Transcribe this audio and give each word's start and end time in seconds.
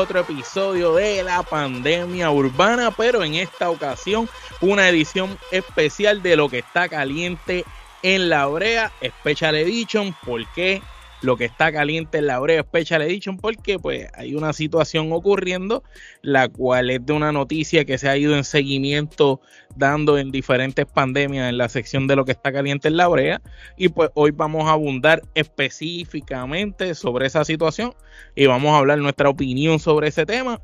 Otro 0.00 0.20
episodio 0.20 0.94
de 0.94 1.22
la 1.22 1.42
pandemia 1.42 2.30
urbana, 2.30 2.90
pero 2.90 3.22
en 3.22 3.34
esta 3.34 3.68
ocasión 3.68 4.30
una 4.62 4.88
edición 4.88 5.38
especial 5.50 6.22
de 6.22 6.36
lo 6.36 6.48
que 6.48 6.60
está 6.60 6.88
caliente 6.88 7.66
en 8.02 8.30
la 8.30 8.46
brea, 8.46 8.90
Special 9.04 9.56
Edition. 9.56 10.16
¿Por 10.24 10.46
qué 10.52 10.80
lo 11.22 11.36
que 11.36 11.44
está 11.44 11.72
caliente 11.72 12.18
en 12.18 12.26
la 12.26 12.38
brea 12.38 12.62
Special 12.62 13.02
Edition? 13.02 13.36
Porque 13.36 13.78
pues 13.78 14.08
hay 14.14 14.34
una 14.34 14.52
situación 14.52 15.12
ocurriendo, 15.12 15.82
la 16.22 16.48
cual 16.48 16.90
es 16.90 17.04
de 17.04 17.12
una 17.12 17.32
noticia 17.32 17.84
que 17.84 17.98
se 17.98 18.08
ha 18.08 18.16
ido 18.16 18.36
en 18.36 18.44
seguimiento 18.44 19.40
dando 19.76 20.18
en 20.18 20.30
diferentes 20.30 20.86
pandemias 20.86 21.48
en 21.48 21.58
la 21.58 21.68
sección 21.68 22.06
de 22.06 22.16
lo 22.16 22.24
que 22.24 22.32
está 22.32 22.52
caliente 22.52 22.88
en 22.88 22.96
la 22.96 23.08
brea. 23.08 23.40
Y 23.76 23.88
pues 23.88 24.10
hoy 24.14 24.30
vamos 24.30 24.68
a 24.68 24.72
abundar 24.72 25.22
específicamente 25.34 26.94
sobre 26.94 27.26
esa 27.26 27.44
situación 27.44 27.94
y 28.34 28.46
vamos 28.46 28.72
a 28.72 28.78
hablar 28.78 28.98
nuestra 28.98 29.28
opinión 29.28 29.78
sobre 29.78 30.08
ese 30.08 30.26
tema 30.26 30.60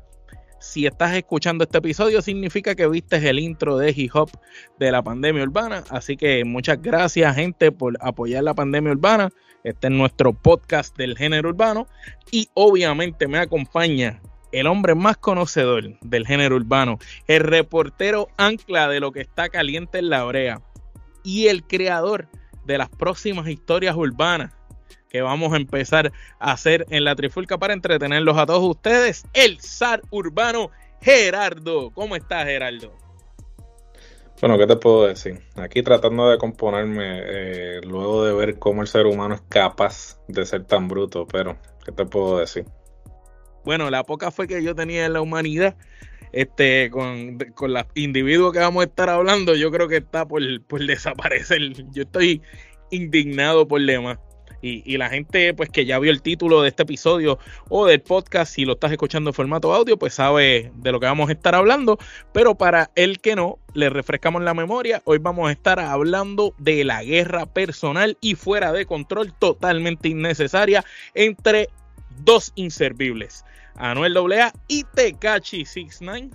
si 0.59 0.85
estás 0.85 1.13
escuchando 1.15 1.63
este 1.63 1.77
episodio, 1.77 2.21
significa 2.21 2.75
que 2.75 2.87
viste 2.87 3.17
el 3.29 3.39
intro 3.39 3.77
de 3.77 3.93
hip 3.95 4.11
hop 4.15 4.31
de 4.79 4.91
la 4.91 5.03
pandemia 5.03 5.43
urbana. 5.43 5.83
Así 5.89 6.17
que 6.17 6.43
muchas 6.45 6.81
gracias, 6.81 7.35
gente, 7.35 7.71
por 7.71 7.97
apoyar 8.01 8.43
la 8.43 8.53
pandemia 8.53 8.91
urbana. 8.91 9.29
Este 9.63 9.87
es 9.87 9.93
nuestro 9.93 10.33
podcast 10.33 10.97
del 10.97 11.17
género 11.17 11.49
urbano. 11.49 11.87
Y 12.31 12.49
obviamente 12.53 13.27
me 13.27 13.39
acompaña 13.39 14.21
el 14.51 14.67
hombre 14.67 14.95
más 14.95 15.17
conocedor 15.17 15.99
del 16.01 16.25
género 16.25 16.55
urbano, 16.55 16.99
el 17.27 17.41
reportero 17.41 18.29
ancla 18.37 18.87
de 18.87 18.99
lo 18.99 19.11
que 19.11 19.21
está 19.21 19.49
caliente 19.49 19.99
en 19.99 20.09
la 20.09 20.23
brea 20.23 20.61
y 21.23 21.47
el 21.47 21.63
creador 21.63 22.29
de 22.65 22.77
las 22.77 22.89
próximas 22.89 23.47
historias 23.49 23.95
urbanas 23.95 24.53
que 25.09 25.21
vamos 25.21 25.53
a 25.53 25.57
empezar 25.57 26.11
a 26.39 26.51
hacer 26.51 26.85
en 26.89 27.03
la 27.03 27.15
Trifulca 27.15 27.57
para 27.57 27.73
entretenerlos 27.73 28.37
a 28.37 28.45
todos 28.45 28.63
ustedes, 28.63 29.25
el 29.33 29.59
zar 29.61 30.01
urbano 30.09 30.71
Gerardo. 31.01 31.91
¿Cómo 31.91 32.15
estás, 32.15 32.45
Gerardo? 32.45 32.93
Bueno, 34.39 34.57
¿qué 34.57 34.67
te 34.67 34.75
puedo 34.75 35.07
decir? 35.07 35.39
Aquí 35.55 35.81
tratando 35.81 36.29
de 36.29 36.37
componerme 36.37 37.21
eh, 37.23 37.81
luego 37.83 38.23
de 38.23 38.33
ver 38.33 38.59
cómo 38.59 38.83
el 38.83 38.87
ser 38.87 39.07
humano 39.07 39.35
es 39.35 39.41
capaz 39.49 40.19
de 40.27 40.45
ser 40.45 40.65
tan 40.65 40.87
bruto, 40.87 41.25
pero 41.25 41.57
¿qué 41.83 41.91
te 41.91 42.05
puedo 42.05 42.37
decir? 42.37 42.65
Bueno, 43.65 43.89
la 43.89 44.03
poca 44.03 44.29
fue 44.29 44.47
que 44.47 44.61
yo 44.61 44.75
tenía 44.75 45.05
en 45.07 45.13
la 45.13 45.21
humanidad, 45.21 45.75
este, 46.31 46.91
con, 46.91 47.39
con 47.55 47.73
los 47.73 47.83
individuos 47.95 48.53
que 48.53 48.59
vamos 48.59 48.81
a 48.81 48.85
estar 48.85 49.09
hablando, 49.09 49.55
yo 49.55 49.71
creo 49.71 49.87
que 49.87 49.97
está 49.97 50.27
por, 50.27 50.41
por 50.65 50.85
desaparecer. 50.85 51.73
Yo 51.91 52.03
estoy 52.03 52.41
indignado 52.91 53.67
por 53.67 53.81
demás. 53.81 54.19
Y, 54.61 54.97
la 54.97 55.09
gente 55.09 55.53
pues 55.53 55.69
que 55.69 55.85
ya 55.85 55.99
vio 55.99 56.11
el 56.11 56.21
título 56.21 56.61
de 56.61 56.69
este 56.69 56.83
episodio 56.83 57.37
o 57.69 57.85
del 57.85 58.01
podcast, 58.01 58.53
si 58.53 58.65
lo 58.65 58.73
estás 58.73 58.91
escuchando 58.91 59.29
en 59.29 59.33
formato 59.33 59.73
audio, 59.73 59.97
pues 59.97 60.15
sabe 60.15 60.71
de 60.75 60.91
lo 60.91 60.99
que 60.99 61.05
vamos 61.05 61.29
a 61.29 61.33
estar 61.33 61.53
hablando. 61.53 61.99
Pero 62.33 62.55
para 62.55 62.89
el 62.95 63.19
que 63.19 63.35
no, 63.35 63.59
le 63.73 63.89
refrescamos 63.89 64.41
la 64.41 64.53
memoria. 64.53 65.01
Hoy 65.05 65.19
vamos 65.19 65.49
a 65.49 65.51
estar 65.51 65.79
hablando 65.79 66.55
de 66.57 66.83
la 66.83 67.03
guerra 67.03 67.45
personal 67.45 68.17
y 68.19 68.35
fuera 68.35 68.71
de 68.71 68.85
control, 68.85 69.33
totalmente 69.33 70.09
innecesaria, 70.09 70.83
entre 71.13 71.69
dos 72.23 72.51
inservibles. 72.55 73.45
Anuel 73.75 74.17
AA 74.17 74.53
y 74.67 74.83
Tekachi 74.83 75.65
69. 75.65 76.31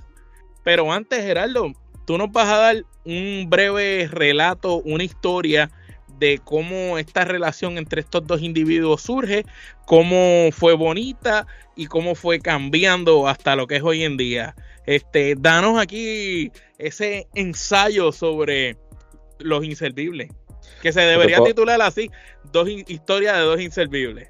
Pero 0.63 0.93
antes, 0.93 1.25
Gerardo, 1.25 1.73
tú 2.07 2.19
nos 2.19 2.31
vas 2.31 2.49
a 2.49 2.57
dar 2.57 2.85
un 3.05 3.47
breve 3.51 4.09
relato, 4.11 4.77
una 4.77 5.03
historia 5.03 5.71
de 6.23 6.39
cómo 6.39 6.99
esta 6.99 7.25
relación 7.25 7.79
entre 7.79 8.01
estos 8.01 8.25
dos 8.25 8.43
individuos 8.43 9.03
surge, 9.03 9.45
cómo 9.87 10.51
fue 10.53 10.73
bonita 10.75 11.49
y 11.75 11.87
cómo 11.87 12.15
fue 12.15 12.39
cambiando 12.39 13.27
hasta 13.27 13.57
lo 13.57 13.67
que 13.67 13.75
es 13.75 13.83
hoy 13.83 14.05
en 14.05 14.17
día. 14.17 14.55
Este, 14.87 15.35
danos 15.37 15.81
aquí 15.81 16.53
ese 16.79 17.27
ensayo 17.35 18.13
sobre 18.13 18.77
los 19.41 19.65
inservibles, 19.65 20.31
que 20.81 20.93
se 20.93 21.01
debería 21.01 21.43
titular 21.43 21.83
así, 21.83 22.09
dos 22.53 22.69
historias 22.69 23.35
de 23.35 23.43
dos 23.43 23.61
inservibles. 23.61 24.29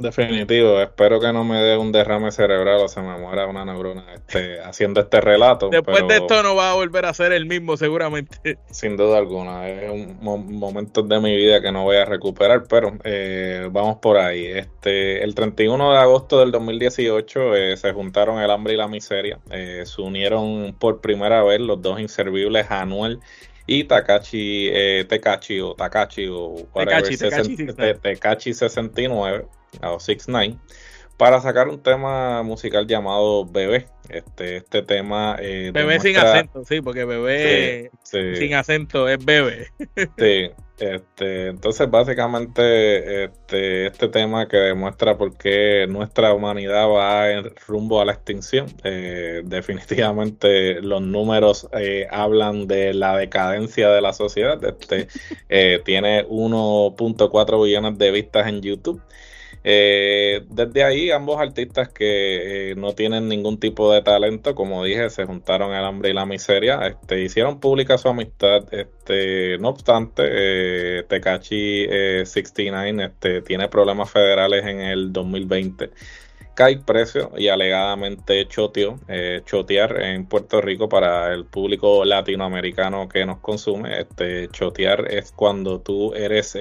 Definitivo, 0.00 0.80
espero 0.80 1.20
que 1.20 1.30
no 1.30 1.44
me 1.44 1.58
dé 1.58 1.76
un 1.76 1.92
derrame 1.92 2.32
cerebral 2.32 2.80
o 2.80 2.88
se 2.88 3.02
me 3.02 3.18
muera 3.18 3.46
una 3.46 3.66
neurona 3.66 4.06
este, 4.14 4.58
haciendo 4.60 5.00
este 5.00 5.20
relato. 5.20 5.68
Después 5.68 6.08
de 6.08 6.16
esto 6.16 6.42
no 6.42 6.54
va 6.54 6.70
a 6.70 6.74
volver 6.74 7.04
a 7.04 7.12
ser 7.12 7.32
el 7.32 7.44
mismo 7.44 7.76
seguramente. 7.76 8.58
Sin 8.70 8.96
duda 8.96 9.18
alguna, 9.18 9.68
es 9.68 9.90
un 9.90 10.18
momento 10.58 11.02
de 11.02 11.20
mi 11.20 11.36
vida 11.36 11.60
que 11.60 11.70
no 11.70 11.84
voy 11.84 11.96
a 11.96 12.06
recuperar, 12.06 12.64
pero 12.66 12.96
eh, 13.04 13.68
vamos 13.70 13.98
por 13.98 14.16
ahí. 14.16 14.46
Este, 14.46 15.22
el 15.22 15.34
31 15.34 15.92
de 15.92 15.98
agosto 15.98 16.40
del 16.40 16.50
2018 16.50 17.54
eh, 17.56 17.76
se 17.76 17.92
juntaron 17.92 18.40
el 18.40 18.50
hambre 18.50 18.72
y 18.72 18.76
la 18.78 18.88
miseria, 18.88 19.38
eh, 19.50 19.82
se 19.84 20.00
unieron 20.00 20.74
por 20.78 21.02
primera 21.02 21.42
vez 21.42 21.60
los 21.60 21.82
dos 21.82 22.00
inservibles 22.00 22.70
Anuel 22.70 23.20
y 23.66 23.84
Takachi, 23.84 24.68
eh, 24.72 25.04
Tekachi 25.06 25.60
o 25.60 25.74
Takachi 25.74 26.26
o 26.28 26.56
Tekachi, 26.74 27.16
Tekachi 28.00 28.54
69 28.54 29.59
o 29.82 30.00
69 30.00 30.58
para 31.20 31.38
sacar 31.38 31.68
un 31.68 31.82
tema 31.82 32.42
musical 32.42 32.86
llamado 32.86 33.44
Bebé. 33.44 33.88
Este, 34.08 34.56
este 34.56 34.80
tema. 34.80 35.36
Eh, 35.38 35.70
bebé 35.70 36.00
sin 36.00 36.16
acento, 36.16 36.64
sí, 36.64 36.80
porque 36.80 37.04
bebé 37.04 37.90
sin 38.02 38.54
acento 38.54 39.06
es 39.06 39.22
bebé. 39.22 39.66
sí, 40.16 40.50
este, 40.78 41.48
entonces 41.48 41.90
básicamente 41.90 43.24
este, 43.24 43.88
este 43.88 44.08
tema 44.08 44.48
que 44.48 44.56
demuestra 44.56 45.18
por 45.18 45.36
qué 45.36 45.86
nuestra 45.90 46.32
humanidad 46.32 46.88
va 46.88 47.30
en 47.30 47.52
rumbo 47.68 48.00
a 48.00 48.06
la 48.06 48.12
extinción. 48.12 48.68
Eh, 48.82 49.42
definitivamente 49.44 50.80
los 50.80 51.02
números 51.02 51.68
eh, 51.74 52.06
hablan 52.10 52.66
de 52.66 52.94
la 52.94 53.18
decadencia 53.18 53.90
de 53.90 54.00
la 54.00 54.14
sociedad. 54.14 54.58
Este, 54.64 55.06
tiene 55.84 56.26
1.4 56.28 57.62
billones 57.62 57.98
de 57.98 58.10
vistas 58.10 58.46
en 58.46 58.62
YouTube. 58.62 59.02
Eh, 59.62 60.46
desde 60.48 60.84
ahí, 60.84 61.10
ambos 61.10 61.38
artistas 61.38 61.90
que 61.90 62.70
eh, 62.70 62.74
no 62.76 62.94
tienen 62.94 63.28
ningún 63.28 63.60
tipo 63.60 63.92
de 63.92 64.02
talento, 64.02 64.54
como 64.54 64.84
dije, 64.84 65.10
se 65.10 65.26
juntaron 65.26 65.74
el 65.74 65.84
hambre 65.84 66.10
y 66.10 66.14
la 66.14 66.24
miseria, 66.24 66.80
este, 66.86 67.20
hicieron 67.20 67.60
pública 67.60 67.98
su 67.98 68.08
amistad. 68.08 68.72
Este, 68.72 69.58
no 69.58 69.68
obstante, 69.68 70.22
eh, 70.26 71.04
Tekachi 71.08 71.86
69 72.24 73.04
este, 73.04 73.42
tiene 73.42 73.68
problemas 73.68 74.10
federales 74.10 74.64
en 74.64 74.80
el 74.80 75.12
2020 75.12 75.90
cae 76.52 76.78
precio 76.78 77.30
y 77.38 77.48
alegadamente 77.48 78.46
choteó, 78.46 78.98
eh, 79.08 79.40
chotear 79.46 80.02
en 80.02 80.26
Puerto 80.26 80.60
Rico 80.60 80.90
para 80.90 81.32
el 81.32 81.46
público 81.46 82.04
latinoamericano 82.04 83.08
que 83.08 83.24
nos 83.24 83.38
consume. 83.38 84.00
Este, 84.00 84.48
chotear 84.48 85.10
es 85.10 85.32
cuando 85.32 85.80
tú 85.80 86.12
eres 86.12 86.54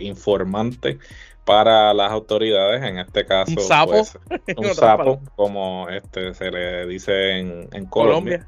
informante 0.00 0.98
para 1.46 1.94
las 1.94 2.10
autoridades, 2.10 2.82
en 2.82 2.98
este 2.98 3.24
caso 3.24 3.52
un 3.56 3.60
sapo, 3.60 3.92
pues, 3.92 4.18
un 4.58 4.74
sapo 4.74 5.20
como 5.36 5.88
este 5.88 6.34
se 6.34 6.50
le 6.50 6.86
dice 6.86 7.38
en, 7.38 7.86
Colombia. 7.86 8.44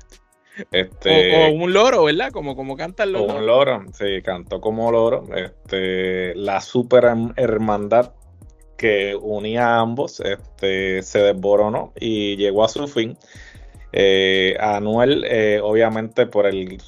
Este, 0.73 1.47
o, 1.47 1.53
un 1.53 1.73
loro, 1.73 2.05
¿verdad? 2.05 2.33
Como, 2.33 2.57
como 2.57 2.77
canta 2.77 3.05
el 3.05 3.13
loro. 3.13 3.37
un 3.37 3.47
loro, 3.47 3.85
sí, 3.93 4.21
cantó 4.23 4.61
como 4.61 4.91
loro. 4.91 5.25
Este, 5.33 6.35
la 6.35 6.61
super 6.61 7.05
hermandad 7.37 8.13
que 8.77 9.15
unía 9.15 9.69
a 9.69 9.81
ambos 9.81 10.19
este, 10.19 11.03
se 11.03 11.21
desboronó 11.21 11.93
y 12.01 12.37
llegó 12.37 12.65
a 12.65 12.69
su 12.69 12.89
fin. 12.89 13.17
Eh, 13.93 14.57
Anuel, 14.59 15.25
eh, 15.29 15.61
obviamente, 15.63 16.27
por 16.27 16.47
el 16.47 16.81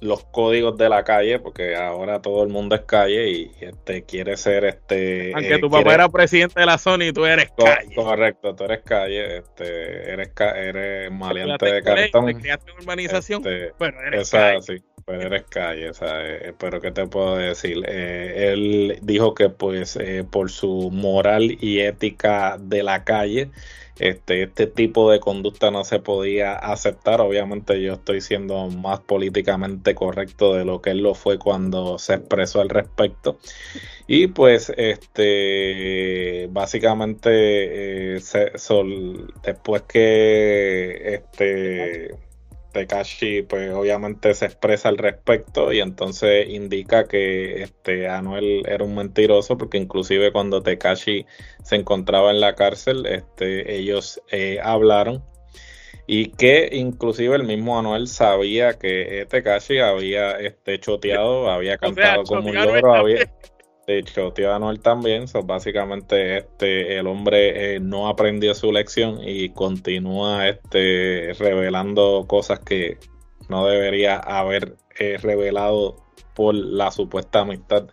los 0.00 0.24
códigos 0.24 0.76
de 0.76 0.88
la 0.88 1.04
calle, 1.04 1.38
porque 1.38 1.76
ahora 1.76 2.20
todo 2.22 2.42
el 2.42 2.48
mundo 2.48 2.74
es 2.74 2.82
calle 2.82 3.30
y 3.30 3.52
este 3.60 4.04
quiere 4.04 4.36
ser 4.36 4.64
este. 4.64 5.32
Aunque 5.34 5.54
eh, 5.54 5.58
tu 5.58 5.70
papá 5.70 5.94
era 5.94 6.08
presidente 6.08 6.60
de 6.60 6.66
la 6.66 6.78
Sony 6.78 7.04
y 7.08 7.12
tú 7.12 7.24
eres 7.26 7.50
calle. 7.56 7.94
Correcto, 7.94 8.54
tú 8.54 8.64
eres 8.64 8.82
calle, 8.82 9.38
este, 9.38 10.12
eres, 10.12 10.30
eres 10.38 11.10
maleante 11.10 11.66
de 11.66 11.82
cartón. 11.82 12.40
Te 12.40 12.58
urbanización, 12.80 13.46
este, 13.46 13.72
pero 13.78 14.00
eres 14.00 14.30
calle. 14.30 14.62
Sí, 14.62 14.82
pero 15.04 15.22
eres 15.22 15.44
calle, 15.44 15.90
o 15.90 15.94
sea, 15.94 16.26
eh, 16.26 16.54
pero 16.58 16.80
¿qué 16.80 16.90
te 16.90 17.06
puedo 17.06 17.36
decir? 17.36 17.82
Eh, 17.86 18.52
él 18.52 18.98
dijo 19.02 19.34
que 19.34 19.48
pues 19.48 19.98
por 20.30 20.50
su 20.50 20.90
moral 20.90 21.56
y 21.60 21.80
ética 21.80 22.56
de 22.58 22.82
la 22.82 23.04
calle, 23.04 23.50
este, 23.98 24.42
este 24.42 24.66
tipo 24.66 25.10
de 25.10 25.20
conducta 25.20 25.70
no 25.70 25.84
se 25.84 26.00
podía 26.00 26.54
aceptar. 26.54 27.20
Obviamente 27.20 27.80
yo 27.80 27.94
estoy 27.94 28.20
siendo 28.20 28.68
más 28.68 29.00
políticamente 29.00 29.94
correcto 29.94 30.54
de 30.54 30.64
lo 30.64 30.82
que 30.82 30.90
él 30.90 30.98
lo 30.98 31.14
fue 31.14 31.38
cuando 31.38 31.98
se 31.98 32.14
expresó 32.14 32.60
al 32.60 32.68
respecto. 32.68 33.38
Y 34.06 34.28
pues, 34.28 34.72
este, 34.76 36.48
básicamente, 36.50 38.16
eh, 38.16 38.20
después 39.44 39.82
que 39.82 41.14
este 41.14 42.25
Tekashi 42.76 43.42
pues 43.42 43.72
obviamente 43.72 44.34
se 44.34 44.44
expresa 44.44 44.90
al 44.90 44.98
respecto 44.98 45.72
y 45.72 45.80
entonces 45.80 46.48
indica 46.50 47.04
que 47.04 47.62
este 47.62 48.06
Anuel 48.06 48.64
era 48.66 48.84
un 48.84 48.94
mentiroso 48.94 49.56
porque 49.56 49.78
inclusive 49.78 50.30
cuando 50.30 50.62
Tekashi 50.62 51.24
se 51.64 51.76
encontraba 51.76 52.30
en 52.30 52.40
la 52.40 52.54
cárcel 52.54 53.06
este 53.06 53.76
ellos 53.76 54.20
eh, 54.30 54.58
hablaron 54.62 55.24
y 56.06 56.32
que 56.32 56.68
inclusive 56.72 57.34
el 57.34 57.44
mismo 57.44 57.78
Anuel 57.78 58.08
sabía 58.08 58.74
que 58.74 59.26
Tekashi 59.28 59.78
había 59.80 60.32
este 60.32 60.78
choteado, 60.78 61.50
había 61.50 61.78
cantado 61.78 62.22
como 62.22 62.50
un 62.50 62.54
loro, 62.54 62.94
había 62.94 63.28
de 63.86 63.98
hecho, 63.98 64.32
tío 64.32 64.52
Anuel 64.52 64.80
también, 64.80 65.26
básicamente 65.44 66.38
este, 66.38 66.98
el 66.98 67.06
hombre 67.06 67.76
eh, 67.76 67.80
no 67.80 68.08
aprendió 68.08 68.54
su 68.54 68.72
lección 68.72 69.20
y 69.22 69.50
continúa 69.50 70.48
este, 70.48 71.32
revelando 71.38 72.24
cosas 72.26 72.58
que 72.60 72.98
no 73.48 73.66
debería 73.66 74.16
haber 74.16 74.76
eh, 74.98 75.18
revelado 75.18 75.96
por 76.34 76.54
la 76.54 76.90
supuesta 76.90 77.40
amistad 77.40 77.86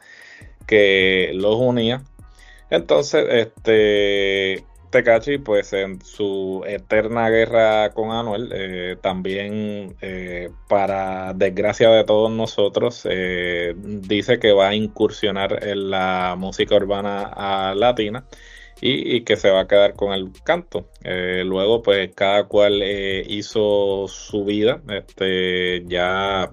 que 0.66 1.32
los 1.36 1.56
unía. 1.58 2.04
Entonces, 2.72 3.26
este, 3.30 4.66
Tekachi, 4.94 5.40
pues 5.40 5.74
en 5.74 6.00
su 6.02 6.64
eterna 6.68 7.28
guerra 7.30 7.90
con 7.94 8.12
Anuel, 8.12 8.52
eh, 8.54 8.96
también 9.02 9.96
eh, 10.02 10.52
para 10.70 11.34
desgracia 11.34 11.90
de 11.90 12.04
todos 12.04 12.32
nosotros, 12.32 13.02
eh, 13.10 13.74
dice 13.76 14.38
que 14.38 14.52
va 14.54 14.70
a 14.70 14.76
incursionar 14.76 15.68
en 15.68 15.90
la 15.90 16.36
música 16.38 16.76
urbana 16.76 17.74
latina 17.74 18.26
y, 18.82 19.22
que 19.22 19.36
se 19.36 19.50
va 19.50 19.62
a 19.62 19.68
quedar 19.68 19.96
con 19.96 20.14
el 20.14 20.32
canto. 20.44 20.90
luego, 21.04 21.82
pues 21.82 22.12
cada 22.14 22.44
cual 22.46 22.84
hizo 22.84 24.08
su 24.08 24.46
vida, 24.46 24.82
este, 24.90 25.84
ya 25.88 26.52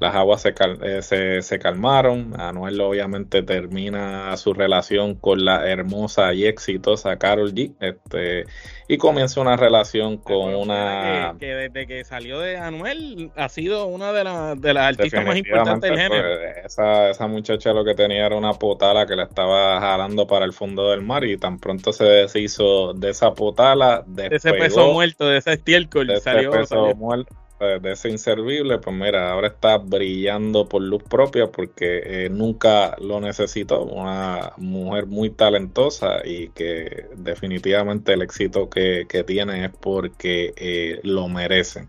las 0.00 0.14
aguas 0.14 0.42
se, 0.42 0.54
eh, 0.82 1.42
se, 1.42 1.58
calmaron. 1.58 2.38
Anuel 2.38 2.80
obviamente 2.80 3.42
termina 3.42 4.36
su 4.36 4.52
relación 4.52 5.14
con 5.14 5.44
la 5.44 5.68
hermosa 5.68 6.34
y 6.34 6.46
exitosa 6.46 7.16
Carol 7.16 7.54
G. 7.54 7.74
Este, 7.80 8.44
y 8.88 8.98
comienza 8.98 9.40
una 9.40 9.56
relación 9.56 10.18
con 10.18 10.54
una... 10.54 11.36
Que, 11.38 11.54
desde 11.54 11.86
que 11.86 12.04
salió 12.04 12.40
de 12.40 12.56
Anuel 12.56 13.30
ha 13.36 13.48
sido 13.48 13.86
una 13.86 14.12
de, 14.12 14.24
de 14.60 14.74
las 14.74 14.88
artistas 14.88 15.24
más 15.24 15.36
importantes 15.36 15.90
del 15.90 15.98
género. 15.98 16.38
Pues, 16.40 16.66
esa, 16.66 17.10
esa 17.10 17.26
muchacha 17.28 17.72
lo 17.72 17.84
que 17.84 17.94
tenía 17.94 18.26
era 18.26 18.36
una 18.36 18.52
potala 18.54 19.06
que 19.06 19.14
la 19.14 19.24
estaba 19.24 19.80
jalando 19.80 20.26
para 20.26 20.44
el 20.44 20.52
fondo 20.52 20.90
del 20.90 21.02
mar 21.02 21.24
y 21.24 21.36
tan 21.36 21.58
pronto 21.58 21.92
se 21.92 22.04
deshizo 22.04 22.94
de 22.94 23.10
esa 23.10 23.32
potala. 23.32 24.02
de 24.06 24.28
ese 24.32 24.52
peso 24.52 24.92
muerto, 24.92 25.28
de 25.28 25.38
ese 25.38 25.52
estiércol. 25.52 26.08
De 26.08 26.14
ese 26.14 26.48
peso 26.48 26.94
muerto 26.96 27.43
de 27.60 27.92
ese 27.92 28.10
inservible, 28.10 28.78
pues 28.78 28.94
mira, 28.96 29.30
ahora 29.30 29.48
está 29.48 29.78
brillando 29.78 30.68
por 30.68 30.82
luz 30.82 31.02
propia 31.02 31.50
porque 31.50 32.02
eh, 32.04 32.28
nunca 32.28 32.96
lo 33.00 33.20
necesitó. 33.20 33.84
Una 33.84 34.52
mujer 34.56 35.06
muy 35.06 35.30
talentosa 35.30 36.18
y 36.24 36.48
que 36.48 37.06
definitivamente 37.16 38.12
el 38.12 38.22
éxito 38.22 38.68
que, 38.68 39.06
tiene 39.26 39.64
es 39.66 39.70
porque 39.70 40.52
eh, 40.56 41.00
lo 41.04 41.28
merece. 41.28 41.86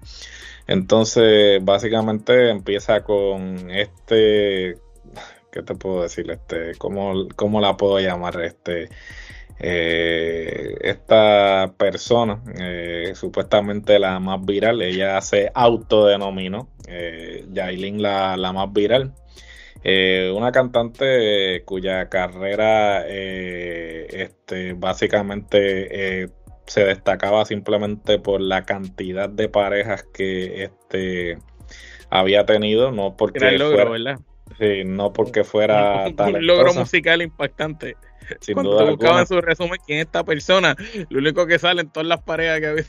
Entonces, 0.67 1.63
básicamente 1.63 2.49
empieza 2.49 3.03
con 3.03 3.69
este, 3.71 4.77
¿qué 5.51 5.61
te 5.63 5.75
puedo 5.75 6.03
decir? 6.03 6.29
Este, 6.31 6.73
¿cómo, 6.77 7.27
cómo 7.35 7.61
la 7.61 7.77
puedo 7.77 7.99
llamar? 7.99 8.41
Este, 8.41 8.89
eh, 9.59 10.75
esta 10.81 11.73
persona, 11.77 12.41
eh, 12.59 13.13
supuestamente 13.15 13.99
la 13.99 14.19
más 14.19 14.43
viral, 14.45 14.81
ella 14.81 15.21
se 15.21 15.49
autodenominó 15.53 16.69
eh, 16.87 17.45
Yailin 17.51 18.01
la, 18.01 18.35
más 18.53 18.73
viral. 18.73 19.13
Eh, 19.83 20.33
una 20.35 20.51
cantante 20.51 21.61
cuya 21.63 22.09
carrera 22.09 23.05
este, 23.07 24.73
básicamente 24.73 26.27
se 26.65 26.85
destacaba 26.85 27.45
simplemente 27.45 28.17
por 28.17 28.41
la 28.41 28.65
cantidad 28.65 29.29
de 29.29 29.47
parejas 29.47 30.03
que 30.11 30.63
este, 30.63 31.37
había 32.09 32.45
tenido, 32.45 32.91
no 32.91 33.15
porque 33.15 33.39
fuera, 33.39 33.85
no 34.85 35.13
porque 35.13 35.43
fuera 35.45 36.07
un 36.07 36.45
logro 36.45 36.73
musical 36.73 37.21
impactante. 37.21 37.95
Sin 38.41 38.53
Cuando 38.55 38.73
duda 38.73 38.91
buscaba 38.91 39.19
en 39.21 39.27
su 39.27 39.41
resumen 39.41 39.79
quién 39.85 39.99
es 39.99 40.05
esta 40.05 40.23
persona, 40.23 40.75
lo 41.09 41.19
único 41.19 41.45
que 41.47 41.59
sale 41.59 41.81
en 41.81 41.89
todas 41.89 42.07
las 42.07 42.21
parejas 42.21 42.59
que 42.59 42.67
había. 42.67 42.85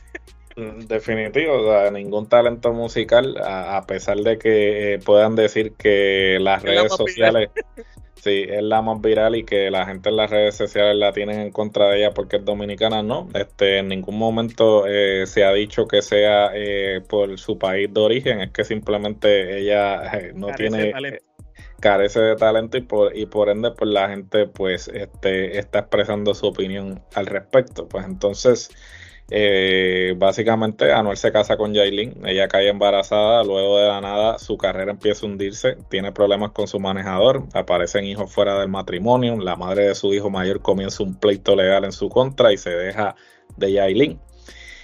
Mm, 0.57 0.87
definitivo, 0.87 1.53
o 1.53 1.71
sea, 1.71 1.91
ningún 1.91 2.27
talento 2.27 2.73
musical, 2.73 3.37
a, 3.37 3.85
pesar 3.85 4.17
de 4.17 4.39
que 4.39 4.95
eh, 4.95 4.99
puedan 4.99 5.35
decir 5.35 5.73
que 5.73 6.39
las 6.41 6.63
redes 6.63 6.91
sociales, 6.93 7.51
sí, 8.15 8.43
es 8.49 8.63
la 8.63 8.81
más 8.81 8.99
viral 8.99 9.35
y 9.35 9.43
que 9.43 9.69
la 9.69 9.85
gente 9.85 10.09
en 10.09 10.15
las 10.15 10.31
redes 10.31 10.55
sociales 10.55 10.95
la 10.95 11.13
tienen 11.13 11.41
en 11.41 11.51
contra 11.51 11.89
de 11.89 11.99
ella 11.99 12.11
porque 12.11 12.37
es 12.37 12.45
dominicana, 12.45 13.03
no. 13.03 13.29
Este, 13.35 13.77
en 13.77 13.89
ningún 13.89 14.17
momento 14.17 14.87
eh, 14.87 15.27
se 15.27 15.43
ha 15.43 15.53
dicho 15.53 15.87
que 15.87 16.01
sea 16.01 16.49
eh, 16.55 17.01
por 17.07 17.37
su 17.37 17.59
país 17.59 17.93
de 17.93 18.01
origen, 18.01 18.41
es 18.41 18.49
que 18.49 18.63
simplemente 18.63 19.59
ella 19.59 20.11
no 20.33 20.47
tiene 20.55 20.91
carece 21.79 22.19
de 22.19 22.35
talento 22.35 22.77
y 22.77 22.81
por, 22.81 23.15
y 23.15 23.25
por 23.25 23.49
ende 23.49 23.71
pues 23.71 23.91
la 23.91 24.09
gente 24.09 24.47
pues 24.47 24.87
este, 24.87 25.57
está 25.59 25.79
expresando 25.79 26.33
su 26.33 26.47
opinión 26.47 27.01
al 27.15 27.25
respecto. 27.25 27.87
Pues 27.87 28.05
entonces 28.05 28.69
eh, 29.29 30.15
básicamente 30.17 30.93
Anuel 30.93 31.17
se 31.17 31.31
casa 31.33 31.57
con 31.57 31.75
Jailin, 31.75 32.25
ella 32.25 32.47
cae 32.47 32.69
embarazada, 32.69 33.43
luego 33.43 33.77
de 33.77 33.87
la 33.87 33.99
nada 33.99 34.39
su 34.39 34.57
carrera 34.57 34.91
empieza 34.91 35.25
a 35.25 35.29
hundirse, 35.29 35.77
tiene 35.89 36.13
problemas 36.13 36.51
con 36.51 36.67
su 36.67 36.79
manejador, 36.79 37.43
aparecen 37.53 38.05
hijos 38.05 38.31
fuera 38.31 38.57
del 38.59 38.69
matrimonio, 38.69 39.35
la 39.37 39.57
madre 39.57 39.89
de 39.89 39.95
su 39.95 40.13
hijo 40.13 40.29
mayor 40.29 40.61
comienza 40.61 41.03
un 41.03 41.19
pleito 41.19 41.57
legal 41.57 41.83
en 41.83 41.91
su 41.91 42.07
contra 42.07 42.53
y 42.53 42.57
se 42.57 42.69
deja 42.69 43.15
de 43.57 43.73
Yailin 43.73 44.19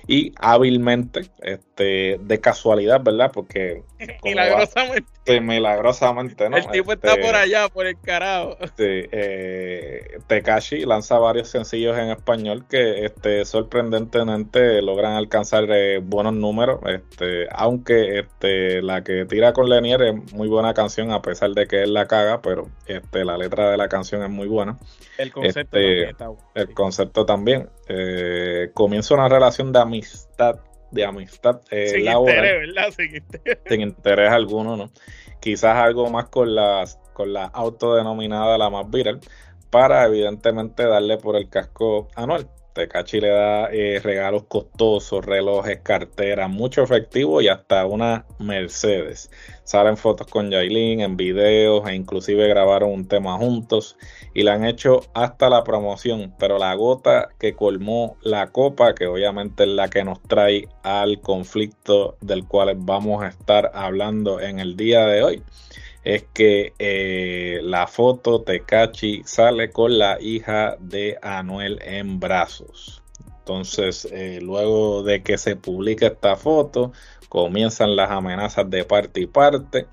y 0.08 0.34
hábilmente, 0.38 1.22
este, 1.42 2.20
de 2.22 2.40
casualidad, 2.42 3.02
¿verdad? 3.02 3.32
Porque 3.34 3.84
milagrosamente. 5.26 5.42
milagrosamente, 5.42 6.50
¿no? 6.50 6.58
El 6.58 6.68
tipo 6.68 6.94
está 6.94 7.12
este, 7.12 7.22
por 7.22 7.36
allá, 7.36 7.70
por 7.70 7.86
el 7.86 8.00
carajo. 8.00 8.58
Sí, 8.78 9.08
eh, 9.12 10.18
Tekashi 10.28 10.86
lanza 10.86 11.18
varios 11.18 11.50
sencillos 11.50 11.98
en 11.98 12.10
español 12.10 12.66
que 12.70 13.06
este, 13.06 13.46
sorprendentemente 13.46 14.82
logran 14.82 15.14
alcanzar 15.14 15.66
eh, 15.70 16.00
buenos 16.00 16.34
números, 16.34 16.80
este, 16.86 17.48
aunque 17.52 18.20
este, 18.20 18.82
la 18.82 19.04
que 19.04 19.26
tira 19.26 19.54
con 19.54 19.70
Lenier 19.70 20.02
es 20.02 20.34
muy 20.34 20.48
buena 20.48 20.74
canción, 20.74 21.12
a 21.12 21.22
pesar 21.22 21.52
de 21.52 21.68
que 21.68 21.84
él 21.84 21.94
la 21.94 22.08
caga, 22.08 22.42
pero 22.42 22.70
este, 22.88 23.26
la 23.26 23.38
letra 23.38 23.72
de 23.72 23.78
la 23.78 23.88
canción 23.88 24.24
es 24.24 24.30
muy 24.30 24.48
buena. 24.48 24.78
El 25.18 25.32
concepto 25.32 25.78
este, 25.78 25.78
también 25.78 26.10
está 26.10 26.30
El 26.56 26.74
concepto 26.74 27.26
también. 27.26 27.70
Eh, 27.88 28.72
comienza 28.74 29.14
una 29.14 29.30
relación 29.30 29.72
de 29.72 29.80
amistad, 29.80 30.60
de 30.94 31.06
amistad 31.06 31.62
eh, 31.72 31.88
sin 31.88 32.08
Interés, 32.08 32.68
¿verdad? 32.68 32.92
Sin 32.96 33.16
interés. 33.16 33.58
Sin 33.68 33.82
interés 33.82 34.32
alguno, 34.32 34.78
¿no? 34.78 34.92
Quizás 35.40 35.76
algo 35.76 36.10
más 36.10 36.30
con 36.30 36.56
las 36.56 37.00
con 37.14 37.34
la 37.34 37.46
autodenominada 37.46 38.58
la 38.58 38.70
más 38.70 38.90
viral, 38.90 39.20
para 39.70 40.06
evidentemente 40.06 40.86
darle 40.86 41.18
por 41.18 41.36
el 41.36 41.50
casco 41.50 42.08
anual. 42.16 42.48
Tecachi 42.74 43.22
le 43.22 43.30
da 43.30 43.70
eh, 43.72 44.00
regalos 44.04 44.44
costosos, 44.48 45.24
relojes, 45.24 45.80
carteras, 45.82 46.50
mucho 46.50 46.82
efectivo 46.82 47.40
y 47.42 47.48
hasta 47.48 47.86
una 47.86 48.26
Mercedes. 48.40 49.30
Salen 49.64 49.96
fotos 49.96 50.28
con 50.28 50.50
Yailin 50.50 51.02
en 51.02 51.16
videos 51.16 51.88
e 51.88 51.94
inclusive 51.94 52.48
grabaron 52.48 52.92
un 52.92 53.08
tema 53.08 53.38
juntos 53.38 53.96
y 54.34 54.44
le 54.44 54.52
han 54.52 54.66
hecho 54.66 55.02
hasta 55.14 55.50
la 55.50 55.64
promoción. 55.64 56.34
Pero 56.40 56.58
la 56.58 56.74
gota 56.74 57.30
que 57.40 57.54
colmó 57.54 58.18
la 58.22 58.48
copa, 58.48 58.96
que 58.96 59.06
obviamente 59.06 59.64
es 59.64 59.70
la 59.70 59.90
que 59.90 60.04
nos 60.04 60.22
trae 60.24 60.68
al 60.82 61.22
conflicto 61.22 62.18
del 62.22 62.48
cual 62.48 62.74
vamos 62.76 63.24
a 63.24 63.28
estar 63.28 63.72
hablando 63.76 64.42
en 64.42 64.60
el 64.60 64.76
día 64.76 65.06
de 65.06 65.24
hoy, 65.24 65.44
es 66.04 66.26
que 66.34 66.74
eh, 66.80 67.60
la 67.64 67.88
foto 67.88 68.42
Tecachi 68.42 69.24
sale 69.26 69.72
con 69.72 69.98
la 69.98 70.20
hija 70.22 70.76
de 70.80 71.18
Anuel 71.22 71.80
en 71.82 72.20
brazos. 72.20 73.02
Entonces, 73.40 74.08
eh, 74.12 74.40
luego 74.42 75.04
de 75.04 75.22
que 75.22 75.38
se 75.38 75.56
publica 75.56 76.08
esta 76.08 76.36
foto, 76.36 76.92
comienzan 77.30 77.96
las 77.96 78.12
amenazas 78.12 78.70
de 78.70 78.84
parte 78.84 79.22
y 79.22 79.28
parte. 79.28 79.88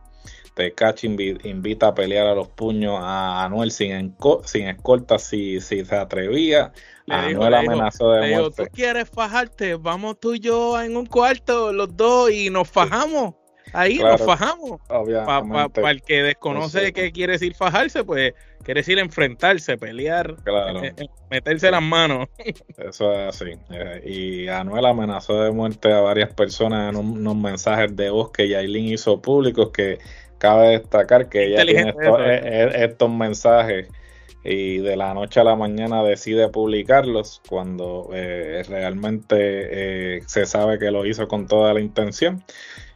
Tecachi 0.55 1.07
invita 1.45 1.89
a 1.89 1.95
pelear 1.95 2.27
a 2.27 2.35
los 2.35 2.49
puños 2.49 2.99
a 3.01 3.45
Anuel 3.45 3.71
sin, 3.71 4.17
sin 4.45 4.67
escolta 4.67 5.19
si, 5.19 5.61
si 5.61 5.85
se 5.85 5.97
atrevía. 5.97 6.73
Anuel 7.09 7.55
amenazó 7.55 8.13
de 8.13 8.35
muerte. 8.35 8.67
¿Tú 8.67 8.71
quieres 8.73 9.09
fajarte? 9.09 9.77
Vamos 9.77 10.19
tú 10.21 10.35
y 10.35 10.41
yo 10.41 10.81
en 10.81 10.97
un 10.97 11.07
cuarto, 11.07 11.73
los 11.73 11.97
dos, 11.97 12.31
y 12.31 12.51
nos 12.51 12.69
fajamos. 12.69 13.35
Ahí 13.73 13.99
nos 13.99 14.25
fajamos. 14.25 14.81
Para 14.87 15.91
el 15.91 16.03
que 16.03 16.23
desconoce 16.23 16.93
qué 16.93 17.13
quiere 17.13 17.35
decir 17.35 17.55
fajarse, 17.55 18.05
pues 18.05 18.35
quiere 18.63 18.81
decir 18.81 18.99
enfrentarse, 18.99 19.77
pelear, 19.77 20.37
eh, 20.47 20.93
eh, 20.97 21.07
meterse 21.31 21.71
las 21.71 21.83
manos. 21.83 22.29
Eso 22.77 23.13
es 23.13 23.35
así. 23.35 23.53
Eh, 23.71 24.03
y 24.05 24.49
Anuel 24.49 24.87
amenazó 24.87 25.43
de 25.43 25.51
muerte 25.51 25.93
a 25.93 26.01
varias 26.01 26.33
personas 26.33 26.91
en 26.91 26.97
unos 26.97 27.37
mensajes 27.37 27.95
de 27.97 28.11
voz 28.11 28.31
que 28.33 28.49
Yailin 28.49 28.95
hizo 28.95 29.21
públicos 29.21 29.71
que 29.71 29.99
cabe 30.39 30.79
destacar 30.79 31.29
que 31.29 31.47
ella 31.47 31.65
tiene 31.65 31.95
estos, 32.75 33.11
mensajes 33.11 33.89
y 34.43 34.79
de 34.79 34.97
la 34.97 35.13
noche 35.13 35.41
a 35.41 35.45
la 35.45 35.55
mañana 35.55 36.03
decide 36.03 36.49
publicarlos 36.49 37.43
cuando 37.47 38.09
realmente 38.11 40.23
se 40.27 40.47
sabe 40.47 40.79
que 40.79 40.91
lo 40.91 41.05
hizo 41.05 41.29
con 41.29 41.47
toda 41.47 41.75
la 41.75 41.81
intención. 41.81 42.43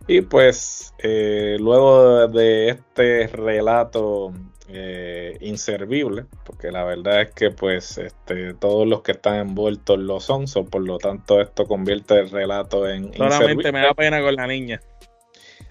Y 0.06 0.20
pues 0.22 0.94
eh, 0.98 1.56
luego 1.58 2.28
de 2.28 2.68
este 2.68 3.26
relato 3.28 4.32
eh, 4.68 5.38
inservible, 5.40 6.26
porque 6.44 6.70
la 6.70 6.84
verdad 6.84 7.22
es 7.22 7.30
que 7.32 7.50
pues 7.50 7.98
este, 7.98 8.54
todos 8.54 8.86
los 8.86 9.02
que 9.02 9.12
están 9.12 9.36
envueltos 9.36 9.98
lo 9.98 10.20
son, 10.20 10.44
por 10.70 10.82
lo 10.82 10.98
tanto 10.98 11.40
esto 11.40 11.66
convierte 11.66 12.18
el 12.18 12.30
relato 12.30 12.86
en... 12.88 13.14
Solamente 13.14 13.72
me 13.72 13.80
da 13.80 13.94
pena 13.94 14.20
con 14.22 14.34
la 14.34 14.46
niña. 14.46 14.80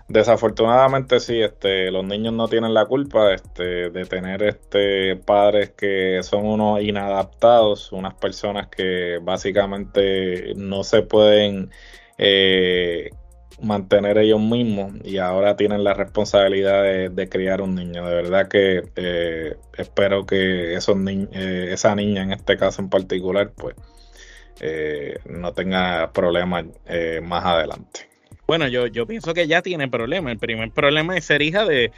Desafortunadamente 0.07 1.19
sí, 1.19 1.41
este, 1.41 1.89
los 1.89 2.03
niños 2.03 2.33
no 2.33 2.47
tienen 2.47 2.73
la 2.73 2.85
culpa 2.85 3.33
este, 3.33 3.89
de 3.89 4.05
tener 4.05 4.43
este, 4.43 5.15
padres 5.15 5.71
que 5.71 6.21
son 6.23 6.45
unos 6.45 6.81
inadaptados, 6.81 7.91
unas 7.91 8.13
personas 8.15 8.67
que 8.67 9.19
básicamente 9.21 10.53
no 10.55 10.83
se 10.83 11.03
pueden 11.03 11.71
eh, 12.17 13.09
mantener 13.63 14.17
ellos 14.17 14.41
mismos 14.41 14.93
y 15.03 15.17
ahora 15.17 15.55
tienen 15.55 15.83
la 15.83 15.93
responsabilidad 15.93 16.83
de, 17.09 17.29
criar 17.29 17.61
un 17.61 17.75
niño. 17.75 18.05
De 18.05 18.15
verdad 18.15 18.47
que 18.47 18.83
eh, 18.95 19.55
espero 19.77 20.25
que 20.25 20.75
esos 20.75 20.97
eh, 21.07 21.69
esa 21.71 21.95
niña 21.95 22.23
en 22.23 22.33
este 22.33 22.57
caso 22.57 22.81
en 22.81 22.89
particular 22.89 23.51
pues 23.55 23.75
eh, 24.59 25.17
no 25.25 25.53
tenga 25.53 26.11
problemas 26.11 26.65
más 27.23 27.45
adelante. 27.45 28.13
Bueno, 28.45 28.67
yo, 28.67 28.87
yo 28.87 29.07
pienso 29.07 29.33
que 29.33 29.47
ya 29.47 29.61
tiene 29.61 29.87
problemas. 29.87 30.33
El 30.33 30.39
primer 30.39 30.69
problema 30.71 31.15
es 31.15 31.25
ser 31.25 31.41
hija 31.41 31.65
de, 31.65 31.91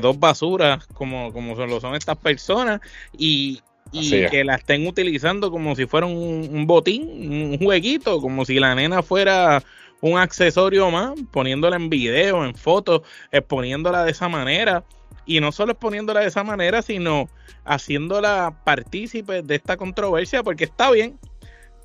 dos 0.00 0.18
basuras 0.18 0.86
como, 0.86 1.32
como 1.32 1.54
lo 1.54 1.80
son 1.80 1.96
estas 1.96 2.16
personas 2.16 2.80
y, 3.16 3.60
que 3.90 4.44
la 4.44 4.56
estén 4.56 4.86
utilizando 4.86 5.50
como 5.50 5.74
si 5.74 5.86
fuera 5.86 6.06
un, 6.06 6.48
un 6.52 6.66
botín, 6.66 7.08
un 7.08 7.58
jueguito, 7.58 8.20
como 8.20 8.44
si 8.44 8.60
la 8.60 8.74
nena 8.74 9.02
fuera 9.02 9.62
un 10.00 10.18
accesorio 10.18 10.90
más, 10.90 11.14
poniéndola 11.32 11.76
en 11.76 11.90
video, 11.90 12.44
en 12.44 12.54
fotos, 12.54 13.02
exponiéndola 13.32 14.04
de 14.04 14.10
esa 14.10 14.28
manera. 14.28 14.84
Y 15.26 15.40
no 15.40 15.52
solo 15.52 15.72
exponiéndola 15.72 16.20
de 16.20 16.28
esa 16.28 16.44
manera, 16.44 16.80
sino 16.82 17.28
haciéndola 17.64 18.62
partícipe 18.64 19.42
de 19.42 19.54
esta 19.56 19.76
controversia, 19.76 20.42
porque 20.42 20.64
está 20.64 20.90
bien. 20.90 21.18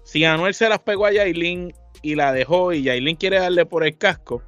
Si 0.03 0.23
Anuel 0.23 0.53
se 0.53 0.69
las 0.69 0.79
pegó 0.79 1.05
a 1.05 1.11
Yailin 1.11 1.73
y 2.01 2.15
la 2.15 2.31
dejó, 2.31 2.71
y 2.73 2.83
Yailin 2.83 3.15
quiere 3.15 3.39
darle 3.39 3.65
por 3.65 3.83
el 3.85 3.97
casco, 3.97 4.41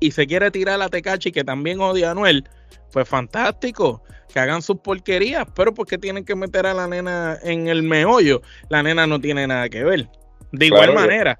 y 0.00 0.10
se 0.10 0.26
quiere 0.26 0.50
tirar 0.50 0.80
a 0.80 0.88
Tecachi, 0.88 1.32
que 1.32 1.44
también 1.44 1.80
odia 1.80 2.08
a 2.08 2.10
Anuel, 2.12 2.48
pues 2.92 3.08
fantástico, 3.08 4.02
que 4.32 4.38
hagan 4.40 4.62
sus 4.62 4.78
porquerías, 4.78 5.46
pero 5.54 5.74
porque 5.74 5.98
tienen 5.98 6.24
que 6.24 6.34
meter 6.34 6.66
a 6.66 6.74
la 6.74 6.86
nena 6.86 7.38
en 7.42 7.68
el 7.68 7.82
meollo? 7.82 8.42
La 8.68 8.82
nena 8.82 9.06
no 9.06 9.20
tiene 9.20 9.46
nada 9.46 9.68
que 9.68 9.84
ver. 9.84 10.08
De 10.52 10.66
igual 10.66 10.94
manera, 10.94 11.36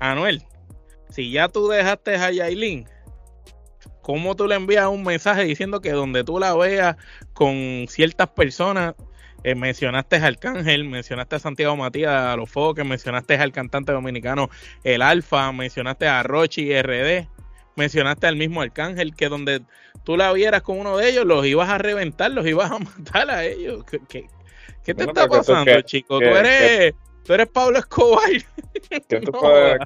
Anuel, 0.00 0.42
si 1.10 1.30
ya 1.30 1.48
tú 1.48 1.68
dejaste 1.68 2.16
a 2.16 2.30
Yailin, 2.30 2.88
¿cómo 4.02 4.36
tú 4.36 4.46
le 4.46 4.54
envías 4.54 4.86
un 4.86 5.02
mensaje 5.02 5.44
diciendo 5.44 5.80
que 5.80 5.92
donde 5.92 6.24
tú 6.24 6.38
la 6.38 6.54
veas 6.54 6.96
con 7.32 7.86
ciertas 7.88 8.28
personas, 8.28 8.94
eh, 9.42 9.54
mencionaste 9.54 10.16
a 10.16 10.26
Arcángel, 10.26 10.84
mencionaste 10.84 11.36
a 11.36 11.38
Santiago 11.38 11.76
Matías, 11.76 12.12
a 12.12 12.36
los 12.36 12.50
Foques, 12.50 12.84
mencionaste 12.84 13.36
al 13.36 13.52
cantante 13.52 13.92
dominicano 13.92 14.50
El 14.84 15.02
Alfa, 15.02 15.50
mencionaste 15.52 16.06
a 16.06 16.22
Rochi 16.22 16.70
RD, 16.80 17.26
mencionaste 17.76 18.26
al 18.26 18.36
mismo 18.36 18.60
Arcángel, 18.60 19.14
que 19.14 19.28
donde 19.28 19.62
tú 20.04 20.16
la 20.16 20.32
vieras 20.32 20.62
con 20.62 20.78
uno 20.78 20.96
de 20.96 21.08
ellos, 21.08 21.24
los 21.24 21.46
ibas 21.46 21.68
a 21.68 21.78
reventar, 21.78 22.30
los 22.30 22.46
ibas 22.46 22.70
a 22.70 22.78
matar 22.98 23.30
a 23.30 23.44
ellos. 23.44 23.84
¿Qué, 24.08 24.94
te 24.94 25.04
está 25.04 25.26
pasando, 25.26 25.80
chico? 25.82 26.18
tú 26.18 26.24
eres... 26.24 26.94
tú 27.24 27.32
eres 27.32 27.46
Pablo 27.48 27.78
Escobar. 27.78 28.30
¿Qué 29.08 29.20
tú, 29.20 29.32
puedes, 29.32 29.78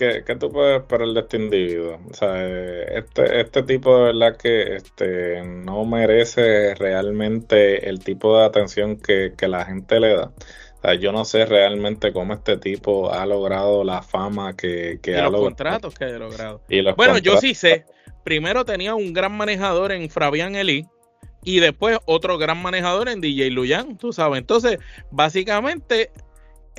¿qué, 0.00 0.36
tú 0.36 0.50
puedes 0.50 0.80
esperar 0.80 1.08
de 1.08 1.20
este 1.20 1.36
individuo? 1.36 2.00
O 2.10 2.14
sea, 2.14 2.46
este, 2.46 3.40
este 3.40 3.62
tipo 3.64 3.96
de 3.96 4.04
verdad 4.04 4.36
que 4.36 4.76
este, 4.76 5.42
no 5.44 5.84
merece 5.84 6.74
realmente 6.74 7.88
el 7.88 8.00
tipo 8.00 8.38
de 8.38 8.46
atención 8.46 8.96
que, 8.96 9.34
la 9.40 9.64
gente 9.64 10.00
le 10.00 10.14
da. 10.14 10.32
O 10.78 10.80
sea, 10.82 10.94
yo 10.94 11.12
no 11.12 11.24
sé 11.24 11.44
realmente 11.44 12.12
cómo 12.12 12.32
este 12.32 12.56
tipo 12.56 13.12
ha 13.12 13.26
logrado 13.26 13.84
la 13.84 14.02
fama 14.02 14.56
que, 14.56 14.98
que 15.02 15.16
ha 15.16 15.28
los 15.28 15.42
contratos 15.42 15.94
que 15.94 16.04
ha 16.04 16.18
logrado. 16.18 16.62
bueno, 16.96 17.18
yo 17.18 17.36
sí 17.36 17.54
sé. 17.54 17.84
Primero 18.24 18.64
tenía 18.64 18.94
un 18.94 19.12
gran 19.12 19.32
manejador 19.32 19.92
en 19.92 20.08
Fabián 20.08 20.54
Eli 20.54 20.86
y 21.42 21.60
después 21.60 21.98
otro 22.06 22.38
gran 22.38 22.62
manejador 22.62 23.08
en 23.08 23.20
DJ 23.20 23.50
Luyan, 23.50 23.98
tú 23.98 24.12
sabes. 24.12 24.38
Entonces, 24.38 24.78
básicamente 25.10 26.10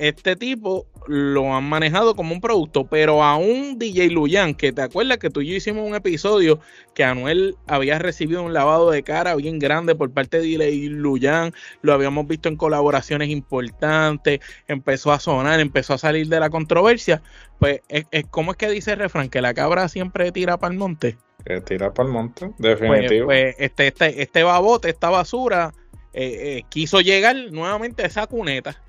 este 0.02 0.34
tipo 0.34 0.86
lo 1.06 1.54
han 1.54 1.62
manejado 1.68 2.16
como 2.16 2.34
un 2.34 2.40
producto, 2.40 2.86
pero 2.86 3.22
a 3.22 3.36
un 3.36 3.78
DJ 3.78 4.10
Luyan, 4.10 4.54
que 4.54 4.72
te 4.72 4.82
acuerdas 4.82 5.18
que 5.18 5.30
tú 5.30 5.42
y 5.42 5.46
yo 5.50 5.56
hicimos 5.56 5.86
un 5.86 5.94
episodio 5.94 6.58
que 6.92 7.04
Anuel 7.04 7.56
había 7.68 8.00
recibido 8.00 8.42
un 8.42 8.52
lavado 8.52 8.90
de 8.90 9.04
cara 9.04 9.36
bien 9.36 9.60
grande 9.60 9.94
por 9.94 10.10
parte 10.10 10.40
de 10.40 10.46
DJ 10.46 10.90
Luyan, 10.90 11.52
lo 11.82 11.92
habíamos 11.92 12.26
visto 12.26 12.48
en 12.48 12.56
colaboraciones 12.56 13.28
importantes, 13.28 14.40
empezó 14.66 15.12
a 15.12 15.20
sonar, 15.20 15.60
empezó 15.60 15.94
a 15.94 15.98
salir 15.98 16.26
de 16.26 16.40
la 16.40 16.50
controversia, 16.50 17.22
pues 17.60 17.80
es, 17.88 18.04
como 18.30 18.50
es 18.50 18.56
que 18.56 18.68
dice 18.70 18.92
el 18.92 18.98
refrán, 18.98 19.28
que 19.28 19.40
la 19.40 19.54
cabra 19.54 19.88
siempre 19.88 20.32
tira 20.32 20.58
para 20.58 20.72
el 20.72 20.78
monte. 20.80 21.16
Que 21.44 21.60
tira 21.60 21.94
para 21.94 22.08
el 22.08 22.12
monte, 22.12 22.48
pues, 22.58 22.80
definitivo. 22.80 23.26
Pues, 23.26 23.54
este, 23.58 23.86
este, 23.86 24.22
este 24.22 24.42
babote, 24.42 24.90
esta 24.90 25.10
basura, 25.10 25.72
eh, 26.12 26.58
eh, 26.58 26.62
quiso 26.68 27.00
llegar 27.00 27.36
nuevamente 27.52 28.02
a 28.02 28.06
esa 28.06 28.26
cuneta 28.26 28.82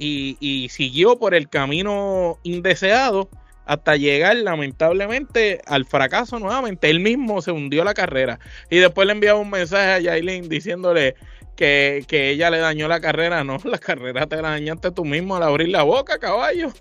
y, 0.00 0.68
siguió 0.70 1.18
por 1.18 1.34
el 1.34 1.48
camino 1.48 2.38
indeseado 2.42 3.28
hasta 3.66 3.96
llegar 3.96 4.36
lamentablemente 4.36 5.60
al 5.66 5.84
fracaso 5.84 6.38
nuevamente. 6.38 6.90
Él 6.90 7.00
mismo 7.00 7.42
se 7.42 7.52
hundió 7.52 7.84
la 7.84 7.94
carrera 7.94 8.40
y 8.70 8.78
después 8.78 9.06
le 9.06 9.12
enviaba 9.12 9.38
un 9.38 9.50
mensaje 9.50 9.92
a 9.92 10.00
Yailin 10.00 10.48
diciéndole 10.48 11.14
que, 11.54 12.04
ella 12.10 12.50
le 12.50 12.58
dañó 12.58 12.88
la 12.88 13.00
carrera. 13.00 13.44
No, 13.44 13.58
la 13.64 13.78
carrera 13.78 14.26
te 14.26 14.40
la 14.40 14.50
dañaste 14.50 14.90
tú 14.90 15.04
mismo 15.04 15.36
al 15.36 15.42
abrir 15.42 15.68
la 15.68 15.82
boca, 15.82 16.18
caballo. 16.18 16.72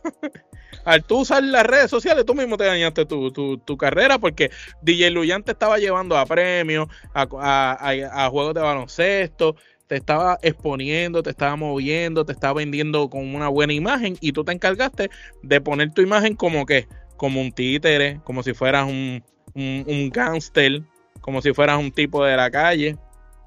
al 0.86 1.04
tú 1.04 1.20
usar 1.20 1.44
las 1.44 1.66
redes 1.66 1.92
sociales, 1.92 2.26
tú 2.26 2.34
mismo 2.34 2.56
te 2.56 2.64
dañaste 2.64 3.06
tu, 3.06 3.32
tu, 3.32 3.78
carrera 3.78 4.18
porque 4.18 4.50
DJ 4.82 5.12
Luyan 5.12 5.44
te 5.44 5.52
estaba 5.52 5.78
llevando 5.78 6.18
a 6.18 6.26
premios, 6.26 6.88
a, 7.14 7.28
a 8.14 8.30
juegos 8.30 8.54
de 8.54 8.62
baloncesto, 8.62 9.56
te 9.89 9.96
estaba 9.96 10.38
exponiendo, 10.43 11.24
te 11.24 11.31
estaba 11.31 11.55
moviendo, 11.55 12.24
te 12.24 12.31
estaba 12.31 12.53
vendiendo 12.53 13.10
con 13.10 13.34
una 13.34 13.50
buena 13.50 13.74
imagen 13.74 14.15
y 14.22 14.34
tú 14.34 14.43
te 14.43 14.51
encargaste 14.51 15.10
de 15.41 15.62
poner 15.62 15.91
tu 15.91 16.03
imagen 16.03 16.36
como 16.36 16.67
que, 16.67 16.88
como 17.17 17.41
un 17.41 17.51
títere, 17.51 18.22
como 18.24 18.43
si 18.43 18.53
fueras 18.53 18.88
un, 18.88 19.24
un, 19.55 19.84
un 19.88 20.12
como 21.22 21.41
si 21.41 21.53
fueras 21.55 21.79
un 21.79 21.91
tipo 21.91 22.24
de 22.24 22.38
la 22.38 22.51
calle. 22.51 22.98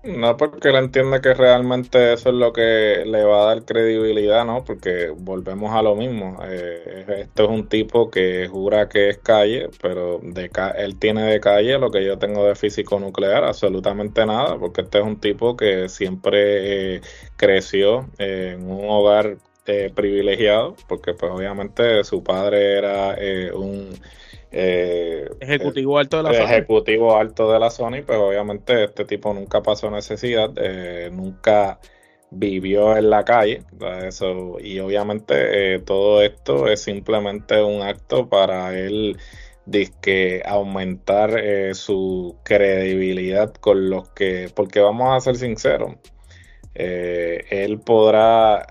No 0.04 0.36
porque 0.36 0.70
él 0.70 0.74
entiende 0.76 1.20
que 1.20 1.32
realmente 1.32 2.12
eso 2.12 2.30
es 2.30 2.34
lo 2.34 2.52
que 2.52 3.04
le 3.06 3.22
va 3.22 3.44
a 3.44 3.54
dar 3.54 3.64
credibilidad, 3.64 4.44
¿no? 4.44 4.64
Porque 4.64 5.10
volvemos 5.16 5.72
a 5.72 5.82
lo 5.82 5.94
mismo. 5.94 6.38
Eh, 6.44 7.20
esto 7.20 7.44
es 7.44 7.48
un 7.50 7.68
tipo 7.68 8.10
que 8.10 8.48
jura 8.48 8.88
que 8.88 9.10
es 9.10 9.18
calle, 9.18 9.68
pero 9.80 10.18
de 10.20 10.50
él 10.76 10.98
tiene 10.98 11.22
de 11.30 11.38
calle 11.38 11.78
lo 11.78 11.92
que 11.92 12.04
yo 12.04 12.18
tengo 12.18 12.44
de 12.46 12.56
físico 12.56 12.98
nuclear, 12.98 13.44
absolutamente 13.44 14.26
nada, 14.26 14.58
porque 14.58 14.80
este 14.80 14.98
es 14.98 15.04
un 15.04 15.20
tipo 15.20 15.56
que 15.56 15.88
siempre 15.88 16.96
eh, 16.96 17.00
creció 17.36 18.10
en 18.18 18.68
un 18.68 18.90
hogar 18.90 19.36
eh, 19.66 19.92
privilegiado, 19.94 20.74
porque 20.88 21.14
pues 21.14 21.30
obviamente 21.30 22.02
su 22.02 22.24
padre 22.24 22.76
era 22.78 23.16
un 23.54 23.94
eh, 24.52 25.28
ejecutivo 25.40 25.98
alto 25.98 26.18
de 26.18 26.22
la 26.24 26.34
Sony. 26.34 26.44
Ejecutivo 26.44 27.16
alto 27.16 27.50
de 27.50 27.58
la 27.58 27.70
Sony, 27.70 28.02
pues 28.06 28.18
obviamente 28.18 28.84
este 28.84 29.04
tipo 29.04 29.32
nunca 29.32 29.62
pasó 29.62 29.90
necesidad, 29.90 30.50
eh, 30.56 31.10
nunca 31.10 31.80
vivió 32.30 32.96
en 32.96 33.10
la 33.10 33.24
calle, 33.24 33.62
eso, 34.06 34.58
y 34.60 34.78
obviamente 34.78 35.74
eh, 35.74 35.78
todo 35.80 36.22
esto 36.22 36.68
es 36.68 36.82
simplemente 36.82 37.62
un 37.62 37.82
acto 37.82 38.28
para 38.28 38.78
él 38.78 39.18
disque 39.64 40.42
aumentar 40.44 41.40
su 41.74 42.36
credibilidad 42.42 43.52
con 43.54 43.90
los 43.90 44.08
que, 44.10 44.50
porque 44.54 44.80
vamos 44.80 45.14
a 45.14 45.20
ser 45.20 45.36
sinceros, 45.36 45.96
él 46.74 47.80
podrá 47.80 48.66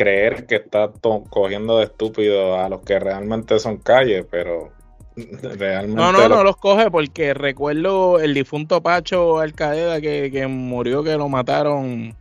creer 0.00 0.46
que 0.46 0.56
está 0.56 0.90
cogiendo 1.28 1.76
de 1.76 1.84
estúpido 1.84 2.58
a 2.58 2.70
los 2.70 2.80
que 2.80 2.98
realmente 2.98 3.58
son 3.58 3.76
calles, 3.76 4.24
pero 4.30 4.72
realmente... 5.14 5.94
No, 5.94 6.10
no, 6.10 6.26
no 6.26 6.42
los 6.42 6.56
coge 6.56 6.90
porque 6.90 7.34
recuerdo 7.34 8.18
el 8.18 8.32
difunto 8.32 8.82
Pacho 8.82 9.40
Alcaeda 9.40 10.00
que, 10.00 10.30
que 10.32 10.46
murió, 10.46 11.04
que 11.04 11.18
lo 11.18 11.28
mataron 11.28 12.16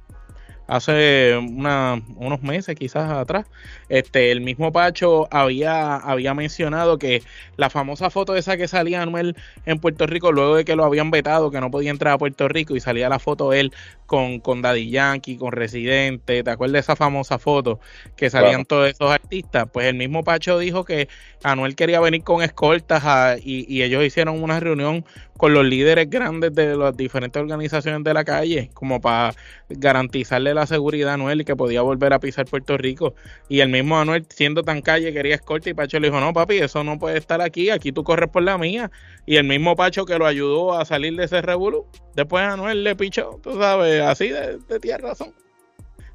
hace 0.69 1.35
unos 1.37 2.43
meses 2.43 2.75
quizás 2.75 3.09
atrás, 3.09 3.47
este, 3.87 4.31
el 4.31 4.41
mismo 4.41 4.71
Pacho 4.71 5.27
había, 5.31 5.95
había 5.95 6.33
mencionado 6.33 6.99
que 6.99 7.23
la 7.57 7.69
famosa 7.69 8.09
foto 8.09 8.35
esa 8.35 8.55
que 8.55 8.67
salía 8.67 9.01
Anuel 9.01 9.35
en 9.65 9.79
Puerto 9.79 10.05
Rico 10.05 10.31
luego 10.31 10.57
de 10.57 10.65
que 10.65 10.75
lo 10.75 10.85
habían 10.85 11.09
vetado, 11.11 11.49
que 11.49 11.59
no 11.59 11.71
podía 11.71 11.89
entrar 11.89 12.13
a 12.13 12.17
Puerto 12.17 12.47
Rico 12.47 12.75
y 12.75 12.81
salía 12.81 13.09
la 13.09 13.19
foto 13.19 13.51
él 13.51 13.73
con, 14.09 14.39
con 14.39 14.63
Daddy 14.63 14.89
Yankee, 14.89 15.37
con 15.37 15.51
Residente, 15.51 16.43
¿te 16.43 16.49
acuerdas 16.49 16.73
de 16.73 16.79
esa 16.79 16.95
famosa 16.95 17.37
foto 17.37 17.79
que 18.17 18.31
salían 18.31 18.65
todos 18.65 18.89
esos 18.89 19.11
artistas? 19.11 19.67
Pues 19.71 19.85
el 19.85 19.95
mismo 19.95 20.23
Pacho 20.23 20.57
dijo 20.57 20.83
que 20.83 21.07
Anuel 21.43 21.75
quería 21.75 21.99
venir 21.99 22.23
con 22.23 22.41
escoltas 22.41 23.39
y, 23.43 23.71
y 23.71 23.83
ellos 23.83 24.03
hicieron 24.03 24.41
una 24.41 24.59
reunión 24.59 25.05
con 25.39 25.53
los 25.53 25.63
líderes 25.63 26.09
grandes 26.09 26.53
de 26.53 26.75
las 26.75 26.97
diferentes 26.97 27.41
organizaciones 27.41 28.03
de 28.03 28.13
la 28.13 28.25
calle, 28.25 28.71
como 28.73 28.99
para 28.99 29.33
garantizarle 29.69 30.53
la 30.53 30.65
seguridad 30.65 31.11
a 31.11 31.13
Anuel 31.13 31.39
y 31.39 31.45
que 31.45 31.55
podía 31.55 31.81
volver 31.81 32.11
a 32.11 32.19
pisar 32.19 32.45
Puerto 32.45 32.77
Rico. 32.77 33.15
Y 33.47 33.61
el 33.61 33.69
mismo 33.69 33.97
Anuel, 33.97 34.25
siendo 34.27 34.63
tan 34.63 34.81
calle, 34.81 35.13
quería 35.13 35.35
escolta 35.35 35.69
y 35.69 35.73
Pacho 35.73 35.97
le 35.97 36.09
dijo, 36.09 36.19
no 36.19 36.33
papi, 36.33 36.57
eso 36.57 36.83
no 36.83 36.99
puede 36.99 37.17
estar 37.17 37.41
aquí, 37.41 37.69
aquí 37.69 37.93
tú 37.93 38.03
corres 38.03 38.29
por 38.29 38.43
la 38.43 38.57
mía. 38.57 38.91
Y 39.25 39.37
el 39.37 39.45
mismo 39.45 39.77
Pacho 39.77 40.03
que 40.05 40.17
lo 40.17 40.25
ayudó 40.25 40.77
a 40.77 40.83
salir 40.83 41.15
de 41.15 41.23
ese 41.23 41.41
revolú, 41.41 41.85
después 42.15 42.43
Anuel 42.43 42.83
le 42.83 42.97
pichó, 42.97 43.39
tú 43.41 43.57
sabes, 43.57 43.98
así 44.01 44.29
de, 44.29 44.57
de 44.57 44.97
razón 44.97 45.33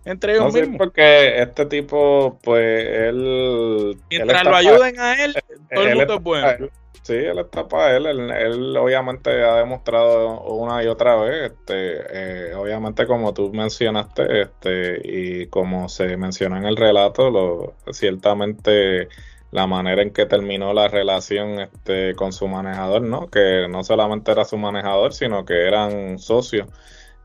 entre 0.05 0.35
ellos 0.35 0.53
mismos. 0.53 0.79
porque 0.79 1.41
este 1.41 1.67
tipo, 1.67 2.39
pues 2.43 2.87
él. 2.87 3.99
Mientras 4.11 4.45
lo 4.45 4.57
ayuden 4.57 5.01
a 5.01 5.25
él, 5.25 5.35
todo 5.73 5.87
el 5.87 5.97
mundo 5.97 6.15
es 6.15 6.23
bueno. 6.23 6.69
Sí, 7.03 7.15
él 7.15 7.39
está 7.39 7.69
para 7.69 7.97
él. 7.97 8.07
él. 8.07 8.77
obviamente 8.77 9.31
ha 9.43 9.57
demostrado 9.57 10.41
una 10.43 10.83
y 10.83 10.87
otra 10.87 11.17
vez, 11.17 11.53
este, 11.53 12.49
eh, 12.49 12.55
obviamente 12.55 13.07
como 13.07 13.35
tú 13.35 13.53
mencionaste, 13.53 14.43
este, 14.43 15.01
y 15.05 15.47
como 15.49 15.89
se 15.91 16.17
menciona 16.17 16.59
en 16.59 16.65
el 16.65 16.77
relato, 16.77 17.31
lo, 17.31 17.75
ciertamente 17.93 19.09
la 19.51 19.67
manera 19.67 20.03
en 20.03 20.13
que 20.13 20.27
terminó 20.27 20.73
la 20.73 20.89
relación 20.89 21.61
este, 21.61 22.15
con 22.15 22.33
su 22.33 22.49
manejador, 22.49 23.03
¿no? 23.03 23.29
Que 23.29 23.69
no 23.69 23.85
solamente 23.85 24.33
era 24.33 24.45
su 24.45 24.57
manejador, 24.57 25.13
sino 25.13 25.45
que 25.45 25.67
eran 25.67 26.19
socios. 26.19 26.69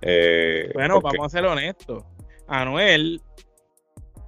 Eh, 0.01 0.72
bueno, 0.74 1.01
vamos 1.01 1.25
a 1.25 1.29
ser 1.29 1.46
honestos. 1.46 2.03
Anuel 2.48 3.22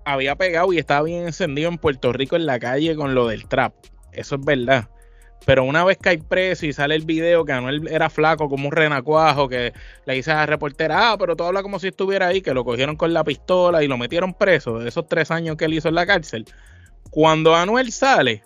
había 0.06 0.36
pegado 0.36 0.74
y 0.74 0.78
estaba 0.78 1.04
bien 1.04 1.26
encendido 1.26 1.70
en 1.70 1.78
Puerto 1.78 2.12
Rico 2.14 2.36
en 2.36 2.46
la 2.46 2.60
calle 2.60 2.96
con 2.96 3.16
lo 3.16 3.28
del 3.28 3.48
trap. 3.48 3.74
Eso 4.12 4.36
es 4.36 4.42
verdad. 4.46 4.90
Pero 5.46 5.64
una 5.64 5.84
vez 5.84 5.98
que 5.98 6.10
hay 6.10 6.18
preso 6.18 6.68
y 6.68 6.74
sale 6.74 6.94
el 6.94 7.04
video 7.04 7.46
que 7.46 7.52
Anuel 7.52 7.88
era 7.88 8.12
flaco 8.12 8.48
como 8.48 8.68
un 8.68 8.72
renacuajo, 8.72 9.50
que 9.50 9.74
le 10.06 10.14
dice 10.14 10.32
a 10.32 10.36
la 10.36 10.46
reportera, 10.46 11.12
ah, 11.12 11.18
pero 11.18 11.36
tú 11.36 11.44
hablas 11.44 11.64
como 11.64 11.80
si 11.80 11.88
estuviera 11.88 12.28
ahí, 12.28 12.42
que 12.42 12.54
lo 12.54 12.64
cogieron 12.64 12.96
con 12.96 13.12
la 13.12 13.24
pistola 13.24 13.84
y 13.84 13.88
lo 13.88 13.98
metieron 13.98 14.36
preso 14.36 14.78
de 14.78 14.90
esos 14.90 15.08
tres 15.08 15.32
años 15.32 15.58
que 15.58 15.66
él 15.66 15.74
hizo 15.74 15.90
en 15.90 15.96
la 15.96 16.06
cárcel. 16.06 16.46
Cuando 17.10 17.56
Anuel 17.56 17.92
sale, 17.92 18.44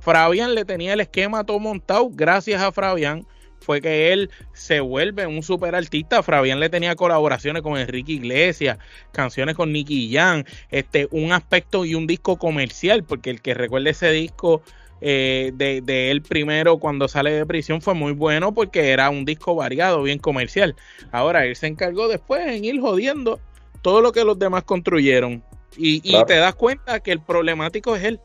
Fabián 0.00 0.54
le 0.54 0.64
tenía 0.64 0.92
el 0.92 1.00
esquema 1.00 1.44
todo 1.44 1.58
montado, 1.58 2.08
gracias 2.12 2.62
a 2.62 2.70
Fabián 2.70 3.26
fue 3.64 3.80
que 3.80 4.12
él 4.12 4.30
se 4.52 4.80
vuelve 4.80 5.26
un 5.26 5.42
super 5.42 5.74
artista. 5.74 6.22
Fabián 6.22 6.60
le 6.60 6.68
tenía 6.68 6.94
colaboraciones 6.94 7.62
con 7.62 7.78
Enrique 7.78 8.12
Iglesias, 8.12 8.78
canciones 9.10 9.56
con 9.56 9.72
Nicky 9.72 10.12
Jam, 10.12 10.44
este, 10.70 11.08
un 11.10 11.32
aspecto 11.32 11.84
y 11.84 11.94
un 11.94 12.06
disco 12.06 12.36
comercial, 12.36 13.04
porque 13.04 13.30
el 13.30 13.40
que 13.40 13.54
recuerde 13.54 13.90
ese 13.90 14.10
disco 14.10 14.62
eh, 15.00 15.52
de, 15.54 16.10
él 16.10 16.22
primero 16.22 16.78
cuando 16.78 17.08
sale 17.08 17.32
de 17.32 17.44
prisión 17.44 17.82
fue 17.82 17.92
muy 17.92 18.12
bueno 18.12 18.54
porque 18.54 18.90
era 18.90 19.10
un 19.10 19.24
disco 19.24 19.54
variado, 19.54 20.02
bien 20.02 20.18
comercial. 20.18 20.76
Ahora 21.10 21.44
él 21.44 21.56
se 21.56 21.66
encargó 21.66 22.08
después 22.08 22.46
en 22.46 22.64
ir 22.64 22.80
jodiendo 22.80 23.40
todo 23.82 24.00
lo 24.00 24.12
que 24.12 24.24
los 24.24 24.38
demás 24.38 24.64
construyeron. 24.64 25.42
Y, 25.76 26.00
y 26.04 26.24
te 26.24 26.36
das 26.36 26.54
cuenta 26.54 27.00
que 27.00 27.12
el 27.12 27.20
problemático 27.20 27.96
es 27.96 28.04
él. 28.04 28.20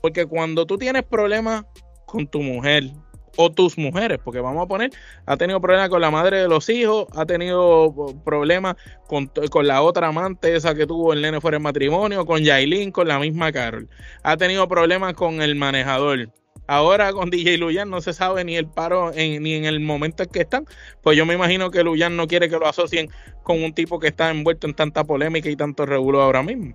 Porque 0.00 0.26
cuando 0.26 0.66
tú 0.66 0.78
tienes 0.78 1.02
problemas 1.02 1.64
con 2.06 2.26
tu 2.26 2.40
mujer, 2.42 2.90
o 3.36 3.50
tus 3.50 3.78
mujeres, 3.78 4.18
porque 4.22 4.40
vamos 4.40 4.64
a 4.64 4.66
poner, 4.66 4.90
ha 5.26 5.36
tenido 5.36 5.60
problemas 5.60 5.88
con 5.88 6.00
la 6.00 6.10
madre 6.10 6.38
de 6.38 6.48
los 6.48 6.68
hijos, 6.68 7.06
ha 7.14 7.26
tenido 7.26 7.94
problemas 8.24 8.76
con, 9.06 9.30
la 9.66 9.82
otra 9.82 10.08
amante, 10.08 10.54
esa 10.54 10.74
que 10.74 10.86
tuvo 10.86 11.12
el 11.12 11.22
nene 11.22 11.40
fuera 11.40 11.58
de 11.58 11.62
matrimonio, 11.62 12.26
con 12.26 12.42
Yailin, 12.42 12.90
con 12.90 13.08
la 13.08 13.18
misma 13.18 13.52
Carol, 13.52 13.88
ha 14.22 14.36
tenido 14.36 14.68
problemas 14.68 15.14
con 15.14 15.42
el 15.42 15.54
manejador. 15.54 16.28
Ahora 16.66 17.12
con 17.12 17.28
DJ 17.28 17.58
Luyan 17.58 17.90
no 17.90 18.00
se 18.00 18.14
sabe 18.14 18.42
ni 18.42 18.56
el 18.56 18.66
paro 18.66 19.12
ni 19.12 19.54
en 19.54 19.66
el 19.66 19.80
momento 19.80 20.22
en 20.22 20.30
que 20.30 20.40
están. 20.40 20.66
Pues 21.02 21.14
yo 21.14 21.26
me 21.26 21.34
imagino 21.34 21.70
que 21.70 21.84
Luyan 21.84 22.16
no 22.16 22.26
quiere 22.26 22.48
que 22.48 22.58
lo 22.58 22.66
asocien 22.66 23.10
con 23.42 23.62
un 23.62 23.74
tipo 23.74 23.98
que 24.00 24.08
está 24.08 24.30
envuelto 24.30 24.66
en 24.66 24.72
tanta 24.72 25.04
polémica 25.04 25.50
y 25.50 25.56
tanto 25.56 25.84
revuelo 25.84 26.22
ahora 26.22 26.42
mismo. 26.42 26.74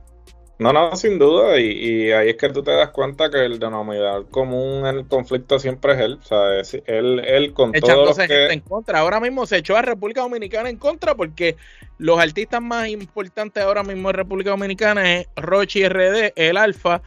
No, 0.59 0.73
no, 0.73 0.93
sin 0.97 1.17
duda, 1.17 1.57
y, 1.57 2.11
ahí 2.11 2.31
es 2.31 2.35
que 2.35 2.49
tú 2.49 2.61
te 2.61 2.71
das 2.71 2.89
cuenta 2.89 3.29
que 3.29 3.45
el 3.45 3.59
denominador 3.59 4.27
común 4.27 4.85
en 4.85 4.97
el 4.97 5.07
conflicto 5.07 5.57
siempre 5.57 5.93
es 5.93 5.99
él, 5.99 6.19
o 6.21 6.25
sea, 6.25 6.59
es 6.59 6.73
él, 6.85 7.21
él 7.25 7.53
con 7.53 7.71
todo 7.71 8.13
que... 8.13 8.47
en 8.47 8.59
contra. 8.59 8.99
Ahora 8.99 9.21
mismo 9.21 9.45
se 9.45 9.59
echó 9.59 9.77
a 9.77 9.81
República 9.81 10.19
Dominicana 10.19 10.69
en 10.69 10.75
contra 10.75 11.15
porque 11.15 11.55
los 11.97 12.19
artistas 12.19 12.61
más 12.61 12.89
importantes 12.89 13.63
ahora 13.63 13.83
mismo 13.83 14.09
en 14.09 14.15
República 14.15 14.49
Dominicana 14.49 15.15
es 15.15 15.27
Rochi 15.37 15.87
RD, 15.87 16.33
el 16.35 16.57
Alfa, 16.57 17.01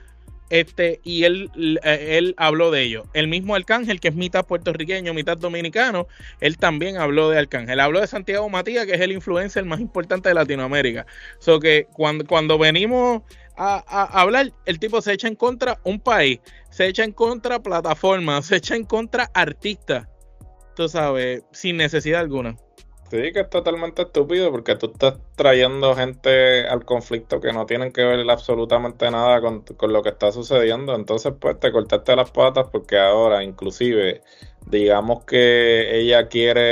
este, 0.52 1.00
y 1.02 1.24
él, 1.24 1.50
eh, 1.82 2.18
él 2.18 2.34
habló 2.36 2.70
de 2.70 2.82
ello. 2.82 3.04
El 3.14 3.26
mismo 3.26 3.54
Arcángel, 3.54 4.00
que 4.00 4.08
es 4.08 4.14
mitad 4.14 4.44
puertorriqueño, 4.44 5.14
mitad 5.14 5.38
dominicano, 5.38 6.08
él 6.40 6.58
también 6.58 6.98
habló 6.98 7.30
de 7.30 7.38
Arcángel. 7.38 7.80
Habló 7.80 8.02
de 8.02 8.06
Santiago 8.06 8.50
Matías, 8.50 8.84
que 8.84 8.92
es 8.92 9.00
el 9.00 9.12
influencer 9.12 9.64
más 9.64 9.80
importante 9.80 10.28
de 10.28 10.34
Latinoamérica. 10.34 11.06
So 11.38 11.58
que 11.58 11.86
cuando, 11.94 12.26
cuando 12.26 12.58
venimos 12.58 13.22
a, 13.56 14.20
hablar, 14.20 14.52
el 14.66 14.78
tipo 14.78 15.00
se 15.00 15.14
echa 15.14 15.26
en 15.26 15.36
contra 15.36 15.80
un 15.84 15.98
país, 15.98 16.40
se 16.68 16.86
echa 16.86 17.02
en 17.04 17.12
contra 17.12 17.62
plataformas, 17.62 18.44
se 18.48 18.56
echa 18.56 18.76
en 18.76 18.84
contra 18.84 19.30
artistas, 19.32 20.06
tú 20.76 20.86
sabes, 20.86 21.44
sin 21.52 21.78
necesidad 21.78 22.20
alguna. 22.20 22.58
Sí, 23.12 23.30
que 23.30 23.40
es 23.40 23.50
totalmente 23.50 24.00
estúpido 24.00 24.50
porque 24.50 24.74
tú 24.74 24.86
estás 24.90 25.18
trayendo 25.36 25.94
gente 25.94 26.66
al 26.66 26.86
conflicto 26.86 27.42
que 27.42 27.52
no 27.52 27.66
tienen 27.66 27.92
que 27.92 28.02
ver 28.02 28.30
absolutamente 28.30 29.10
nada 29.10 29.42
con, 29.42 29.62
lo 29.92 30.02
que 30.02 30.08
está 30.08 30.32
sucediendo. 30.32 30.94
Entonces, 30.94 31.34
pues 31.38 31.60
te 31.60 31.70
cortaste 31.70 32.16
las 32.16 32.30
patas 32.30 32.68
porque 32.72 32.98
ahora, 32.98 33.44
inclusive, 33.44 34.22
digamos 34.64 35.26
que 35.26 36.00
ella 36.00 36.28
quiere 36.28 36.62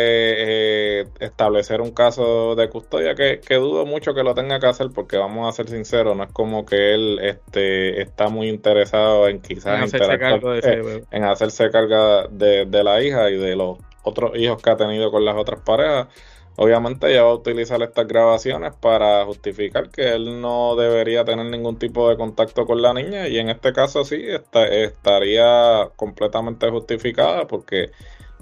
eh, 1.02 1.08
establecer 1.18 1.82
un 1.82 1.90
caso 1.90 2.54
de 2.54 2.70
custodia 2.70 3.14
que, 3.14 3.40
que, 3.40 3.56
dudo 3.56 3.84
mucho 3.84 4.14
que 4.14 4.22
lo 4.22 4.34
tenga 4.34 4.58
que 4.60 4.66
hacer 4.66 4.88
porque 4.94 5.18
vamos 5.18 5.46
a 5.46 5.52
ser 5.52 5.68
sinceros, 5.68 6.16
no 6.16 6.24
es 6.24 6.32
como 6.32 6.64
que 6.64 6.94
él 6.94 7.18
este, 7.20 8.00
está 8.00 8.30
muy 8.30 8.48
interesado 8.48 9.28
en 9.28 9.42
quizás 9.42 9.76
en 9.76 9.82
hacerse 9.84 10.18
cargo 10.18 10.52
de, 10.52 10.60
eh, 10.64 11.02
en 11.10 11.24
hacerse 11.24 11.68
cargo 11.68 12.28
de, 12.30 12.64
de 12.64 12.82
la 12.82 13.02
hija 13.02 13.28
y 13.28 13.36
de 13.36 13.56
los 13.56 13.76
otros 14.02 14.32
hijos 14.36 14.62
que 14.62 14.70
ha 14.70 14.76
tenido 14.76 15.10
con 15.10 15.24
las 15.24 15.36
otras 15.36 15.60
parejas. 15.60 16.08
Obviamente 16.56 17.10
ella 17.10 17.22
va 17.22 17.30
a 17.30 17.34
utilizar 17.34 17.80
estas 17.82 18.06
grabaciones 18.06 18.74
para 18.74 19.24
justificar 19.24 19.88
que 19.90 20.14
él 20.14 20.40
no 20.40 20.76
debería 20.76 21.24
tener 21.24 21.46
ningún 21.46 21.78
tipo 21.78 22.08
de 22.08 22.16
contacto 22.16 22.66
con 22.66 22.82
la 22.82 22.92
niña 22.92 23.28
y 23.28 23.38
en 23.38 23.48
este 23.48 23.72
caso 23.72 24.04
sí 24.04 24.22
estaría 24.26 25.88
completamente 25.96 26.68
justificada 26.68 27.46
porque 27.46 27.92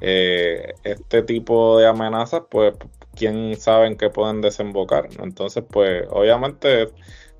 eh, 0.00 0.74
este 0.84 1.22
tipo 1.22 1.78
de 1.78 1.86
amenazas 1.86 2.42
pues 2.50 2.74
quién 3.14 3.56
sabe 3.56 3.86
en 3.86 3.96
qué 3.96 4.10
pueden 4.10 4.40
desembocar. 4.40 5.08
Entonces 5.20 5.62
pues 5.70 6.04
obviamente 6.10 6.88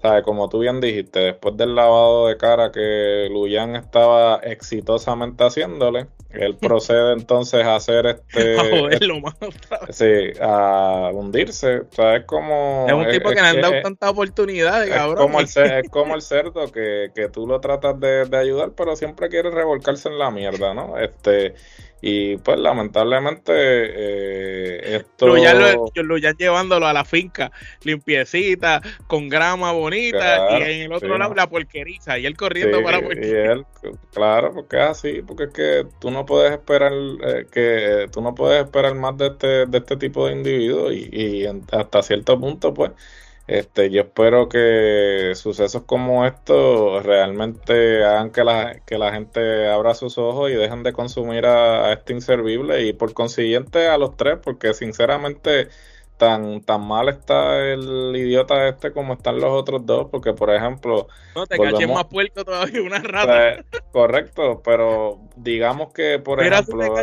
¿Sabe? 0.02 0.22
Como 0.22 0.48
tú 0.48 0.61
bien 0.61 0.81
dijiste, 0.81 1.18
después 1.20 1.57
del 1.57 1.74
lavado 1.74 2.28
de 2.28 2.37
cara 2.37 2.70
que 2.70 3.28
Luyan 3.31 3.74
estaba 3.74 4.37
exitosamente 4.44 5.42
haciéndole, 5.44 6.07
él 6.31 6.57
procede 6.57 7.14
entonces 7.14 7.64
a 7.64 7.77
hacer 7.77 8.07
este. 8.07 8.57
a 8.61 9.93
sí, 9.93 10.33
a 10.41 11.11
hundirse. 11.12 11.79
O 11.79 11.87
sea, 11.91 12.17
es 12.17 12.25
como. 12.25 12.87
Es 12.87 12.95
un 12.95 13.09
tipo 13.09 13.31
que 13.31 13.37
le 13.37 13.49
han 13.49 13.61
dado 13.61 13.81
tanta 13.83 14.11
oportunidad, 14.11 14.87
cabrón. 14.88 15.17
Como 15.17 15.41
el, 15.41 15.47
es 15.47 15.88
como 15.91 16.14
el 16.14 16.23
cerdo 16.23 16.71
que, 16.71 17.11
que 17.14 17.29
tú 17.29 17.47
lo 17.47 17.61
tratas 17.61 17.99
de, 17.99 18.27
de 18.27 18.37
ayudar, 18.37 18.73
pero 18.77 18.95
siempre 18.95 19.29
quiere 19.29 19.51
revolcarse 19.51 20.09
en 20.09 20.19
la 20.19 20.31
mierda, 20.31 20.75
¿no? 20.75 20.99
Este. 20.99 21.55
Y 22.00 22.37
pues 22.37 22.58
lamentablemente 22.58 23.52
eh, 23.54 24.96
esto... 24.96 25.37
ya 25.37 25.54
lo, 25.54 26.18
ya 26.18 26.32
llevándolo 26.32 26.87
a 26.87 26.92
la 26.92 27.04
finca, 27.04 27.50
limpiecita, 27.82 28.80
con 29.06 29.28
grama 29.28 29.72
bonita, 29.72 30.58
y 30.58 30.62
en 30.62 30.80
el 30.82 30.92
otro 30.92 31.18
lado 31.18 31.34
la 31.34 31.48
porqueriza, 31.48 32.18
y 32.18 32.26
él 32.26 32.37
corriendo 32.37 32.82
para 32.82 33.00
la 33.00 33.14
Y 33.14 33.30
él, 33.30 33.66
claro, 34.12 34.52
porque 34.54 34.76
es 34.76 34.82
así, 34.82 35.22
porque 35.26 35.44
es 35.44 35.52
que 35.52 35.87
tú 35.98 36.11
no 36.11 36.24
puedes 36.24 36.52
esperar 36.52 36.92
eh, 36.92 37.46
que 37.50 38.06
tú 38.12 38.20
no 38.20 38.34
puedes 38.34 38.64
esperar 38.64 38.94
más 38.94 39.16
de 39.16 39.28
este, 39.28 39.66
de 39.66 39.78
este 39.78 39.96
tipo 39.96 40.26
de 40.26 40.32
individuos 40.34 40.92
y, 40.92 41.08
y 41.12 41.46
hasta 41.46 42.02
cierto 42.02 42.38
punto 42.38 42.72
pues 42.72 42.92
Este, 43.48 43.88
yo 43.88 44.02
espero 44.02 44.50
que 44.50 45.32
sucesos 45.34 45.84
como 45.84 46.26
estos 46.26 47.02
realmente 47.02 48.04
hagan 48.04 48.30
que 48.30 48.44
la, 48.44 48.80
que 48.84 48.98
la 48.98 49.11
gente 49.11 49.66
abra 49.68 49.94
sus 49.94 50.18
ojos 50.18 50.50
y 50.50 50.54
dejen 50.54 50.82
de 50.82 50.92
consumir 50.92 51.46
a, 51.46 51.90
este 51.94 52.12
inservible 52.12 52.84
y 52.84 52.92
por 52.92 53.14
consiguiente 53.14 53.88
a 53.88 53.96
los 53.96 54.18
tres, 54.18 54.37
porque 54.42 54.74
sinceramente 54.74 55.68
tan, 56.18 56.61
tan 56.61 56.87
mal 56.87 57.08
está 57.08 57.58
el 57.58 58.14
idiota 58.14 58.68
este 58.68 58.92
como 58.92 59.14
están 59.14 59.40
los 59.40 59.50
otros 59.50 59.87
dos, 59.87 60.08
porque 60.11 60.34
por 60.34 60.54
ejemplo... 60.54 61.08
No, 61.34 61.46
te 61.46 61.56
caché 61.56 61.87
más 61.87 62.04
puerco 62.04 62.44
todavía, 62.44 62.82
una 62.87 62.98
rata. 62.98 63.64
Pues, 63.70 63.82
correcto, 63.90 64.61
pero 64.62 65.20
digamos 65.37 65.94
que 65.94 66.18
por 66.18 66.42
ejemplo... 66.42 66.94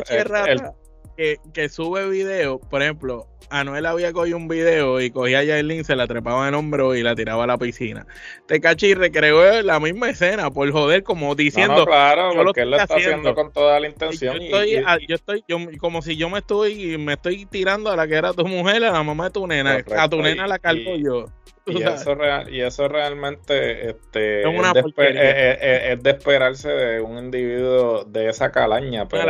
que, 1.15 1.39
que 1.53 1.69
sube 1.69 2.09
video, 2.09 2.59
por 2.59 2.81
ejemplo, 2.81 3.27
Anuel 3.49 3.85
había 3.85 4.11
cogido 4.11 4.37
un 4.37 4.47
video 4.47 4.99
y 5.01 5.11
cogía 5.11 5.39
a 5.39 5.43
Yailin, 5.43 5.83
se 5.83 5.95
la 5.95 6.07
trepaba 6.07 6.47
en 6.47 6.55
hombro 6.55 6.95
y 6.95 7.03
la 7.03 7.15
tiraba 7.15 7.43
a 7.43 7.47
la 7.47 7.57
piscina. 7.57 8.05
Tecachi 8.47 8.93
recreó 8.93 9.61
la 9.61 9.79
misma 9.79 10.09
escena 10.09 10.49
por 10.51 10.71
joder, 10.71 11.03
como 11.03 11.35
diciendo. 11.35 11.77
No, 11.77 11.85
claro, 11.85 12.31
porque 12.35 12.61
él 12.61 12.71
lo 12.71 12.77
está 12.77 12.95
haciendo. 12.95 13.35
con 13.35 13.51
toda 13.51 13.79
la 13.79 13.87
intención. 13.87 14.37
Yo 14.37 14.43
estoy, 14.43 14.83
yo 15.07 15.15
estoy 15.15 15.43
como 15.79 16.01
si 16.01 16.15
yo 16.17 16.29
me 16.29 16.39
estoy, 16.39 16.97
me 16.97 17.13
estoy 17.13 17.45
tirando 17.45 17.91
a 17.91 17.95
la 17.95 18.07
que 18.07 18.15
era 18.15 18.33
tu 18.33 18.47
mujer, 18.47 18.83
a 18.83 18.91
la 18.91 19.03
mamá 19.03 19.25
de 19.25 19.31
tu 19.31 19.47
nena. 19.47 19.83
a 19.97 20.09
tu 20.09 20.21
nena 20.21 20.47
la 20.47 20.59
cargo 20.59 20.95
yo. 20.95 21.25
Y 21.75 21.81
eso, 21.81 22.15
y 22.49 22.61
eso 22.61 22.87
realmente 22.87 23.89
este, 23.89 24.43
es, 24.43 26.03
de 26.03 26.09
esperarse 26.11 26.69
de 26.69 27.01
un 27.01 27.17
individuo 27.17 28.03
de 28.05 28.29
esa 28.29 28.51
calaña, 28.51 29.07
pero 29.07 29.25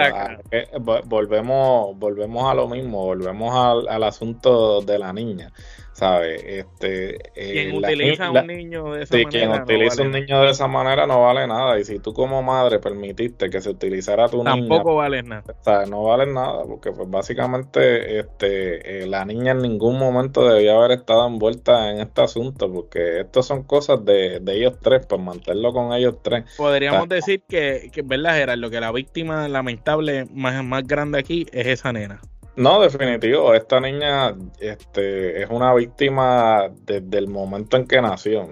volvemos, 1.06 1.98
volvemos 1.98 2.52
a 2.52 2.54
lo 2.54 2.68
mismo, 2.68 3.06
volvemos 3.06 3.56
al, 3.56 3.88
al 3.88 4.04
asunto 4.04 4.82
de 4.82 5.00
la 5.00 5.14
niña. 5.14 5.54
¿Sabes? 5.96 6.44
Este, 6.46 7.16
eh, 7.36 7.54
quien 7.54 7.76
utiliza 7.78 8.30
un 8.30 8.48
niño 8.48 8.92
de 8.92 9.04
esa 9.04 9.16
manera. 9.16 9.30
quien 9.30 9.52
utiliza 9.62 10.02
un 10.02 10.12
niño 10.12 10.42
de 10.42 10.50
esa 10.50 10.68
manera 10.68 11.08
no 11.08 11.22
vale 11.22 11.48
nada. 11.48 11.80
Y 11.80 11.86
si 11.86 12.00
tú 12.00 12.14
como 12.14 12.44
madre 12.44 12.80
permitiste 12.80 13.50
que 13.50 13.62
se 13.62 13.70
utilizara 13.70 14.28
tu 14.28 14.40
niña. 14.44 14.56
Tampoco 14.56 14.96
vale 14.96 15.24
nada. 15.24 15.56
O 15.58 15.64
sea, 15.64 15.86
no 15.86 16.04
vale 16.04 16.26
nada, 16.26 16.64
porque 16.68 16.92
pues 16.92 17.10
básicamente 17.10 18.20
este, 18.20 19.04
eh, 19.04 19.08
la 19.08 19.24
niña 19.24 19.54
en 19.54 19.60
ningún 19.60 19.98
momento 19.98 20.46
debía 20.46 20.76
haber 20.76 20.92
estado 20.92 21.28
envuelta 21.28 21.90
en 21.90 22.02
este 22.02 22.22
asunto, 22.22 22.70
porque 22.72 23.22
estas 23.22 23.46
son 23.46 23.64
cosas 23.64 24.04
de, 24.04 24.42
ellos 24.48 24.78
tres, 24.82 25.06
pues 25.08 25.22
mantenerlo 25.22 25.72
con 25.72 25.94
ellos 25.94 26.18
tres. 26.22 26.44
Podríamos 26.58 27.08
decir 27.08 27.44
que, 27.48 27.90
que, 27.94 28.02
¿verdad, 28.02 28.36
Gerardo? 28.36 28.70
Que 28.70 28.82
la 28.82 28.92
víctima 28.92 29.48
lamentable 29.48 30.26
más, 30.34 30.62
más 30.62 30.86
grande 30.86 31.20
aquí 31.20 31.46
es 31.54 31.68
esa 31.68 31.94
nena. 31.94 32.20
No, 32.56 32.82
definitivo. 32.82 33.54
Esta 33.54 33.80
niña 33.80 34.34
este, 34.60 35.42
es 35.44 35.50
una 35.50 35.74
víctima 35.74 36.70
desde 36.84 37.18
el 37.18 37.28
momento 37.28 37.76
en 37.78 37.88
que 37.88 38.02
nació. 38.02 38.48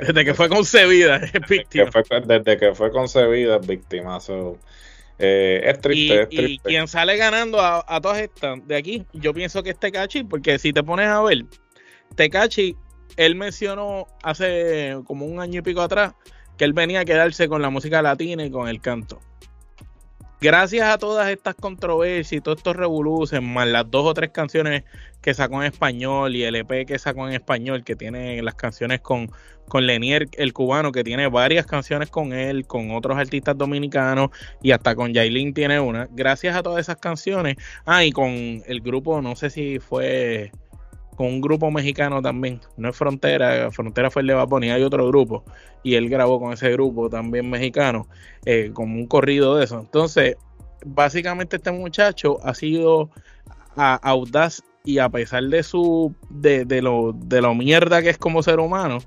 desde 0.00 0.24
que 0.24 0.34
fue 0.34 0.48
concebida 0.48 1.16
es 1.16 1.48
víctima. 1.48 1.90
desde 2.26 2.56
que 2.56 2.74
fue 2.74 2.90
concebida 2.90 3.56
es 3.56 3.66
víctima. 3.66 4.18
Eh, 5.20 5.62
es 5.64 5.80
triste, 5.80 6.28
y, 6.30 6.52
Y 6.54 6.58
quien 6.58 6.88
sale 6.88 7.16
ganando 7.16 7.60
a, 7.60 8.00
todas 8.00 8.18
estas 8.18 8.66
de 8.66 8.76
aquí, 8.76 9.04
yo 9.12 9.32
pienso 9.34 9.62
que 9.62 9.70
es 9.70 9.78
Tecachi, 9.78 10.24
porque 10.24 10.58
si 10.58 10.72
te 10.72 10.82
pones 10.82 11.08
a 11.08 11.22
ver, 11.22 11.44
Tecachi, 12.14 12.76
él 13.16 13.34
mencionó 13.34 14.06
hace 14.22 14.96
como 15.04 15.26
un 15.26 15.40
año 15.40 15.60
y 15.60 15.62
pico 15.62 15.80
atrás 15.80 16.14
que 16.56 16.64
él 16.64 16.72
venía 16.72 17.00
a 17.00 17.04
quedarse 17.04 17.48
con 17.48 17.62
la 17.62 17.70
música 17.70 18.02
latina 18.02 18.44
y 18.44 18.50
con 18.50 18.68
el 18.68 18.80
canto 18.80 19.20
gracias 20.40 20.88
a 20.88 20.98
todas 20.98 21.28
estas 21.30 21.54
controversias 21.54 22.32
y 22.32 22.40
todos 22.40 22.58
estos 22.58 22.76
revoluciones, 22.76 23.48
más 23.48 23.66
las 23.68 23.90
dos 23.90 24.06
o 24.06 24.14
tres 24.14 24.30
canciones 24.30 24.84
que 25.20 25.34
sacó 25.34 25.62
en 25.62 25.72
español 25.72 26.36
y 26.36 26.44
el 26.44 26.54
EP 26.56 26.86
que 26.86 26.98
sacó 26.98 27.26
en 27.28 27.34
español, 27.34 27.84
que 27.84 27.96
tiene 27.96 28.40
las 28.42 28.54
canciones 28.54 29.00
con, 29.00 29.30
con 29.68 29.86
Lenier, 29.86 30.28
el 30.32 30.52
cubano, 30.52 30.92
que 30.92 31.04
tiene 31.04 31.28
varias 31.28 31.66
canciones 31.66 32.10
con 32.10 32.32
él, 32.32 32.66
con 32.66 32.92
otros 32.92 33.18
artistas 33.18 33.56
dominicanos 33.58 34.30
y 34.62 34.70
hasta 34.70 34.94
con 34.94 35.12
Yailin 35.12 35.54
tiene 35.54 35.80
una. 35.80 36.08
Gracias 36.12 36.56
a 36.56 36.62
todas 36.62 36.80
esas 36.80 36.96
canciones, 36.96 37.56
ah, 37.84 38.04
y 38.04 38.12
con 38.12 38.32
el 38.32 38.80
grupo, 38.80 39.20
no 39.20 39.36
sé 39.36 39.50
si 39.50 39.78
fue 39.78 40.52
con 41.18 41.26
un 41.26 41.40
grupo 41.40 41.68
mexicano 41.72 42.22
también, 42.22 42.60
no 42.76 42.90
es 42.90 42.96
Frontera, 42.96 43.72
Frontera 43.72 44.08
fue 44.08 44.22
el 44.22 44.28
de 44.28 44.34
Baboni, 44.34 44.70
hay 44.70 44.84
otro 44.84 45.04
grupo, 45.08 45.42
y 45.82 45.96
él 45.96 46.08
grabó 46.08 46.38
con 46.38 46.52
ese 46.52 46.70
grupo 46.70 47.10
también 47.10 47.50
mexicano, 47.50 48.06
eh, 48.44 48.70
como 48.72 48.94
un 48.94 49.08
corrido 49.08 49.56
de 49.56 49.64
eso. 49.64 49.80
Entonces, 49.80 50.36
básicamente 50.86 51.56
este 51.56 51.72
muchacho 51.72 52.38
ha 52.44 52.54
sido 52.54 53.10
audaz 53.74 54.62
y 54.84 55.00
a 55.00 55.08
pesar 55.08 55.42
de 55.42 55.64
su 55.64 56.14
de, 56.30 56.64
de, 56.64 56.82
lo, 56.82 57.12
de 57.12 57.42
lo 57.42 57.52
mierda 57.52 58.00
que 58.00 58.10
es 58.10 58.18
como 58.18 58.44
ser 58.44 58.60
humano, 58.60 58.98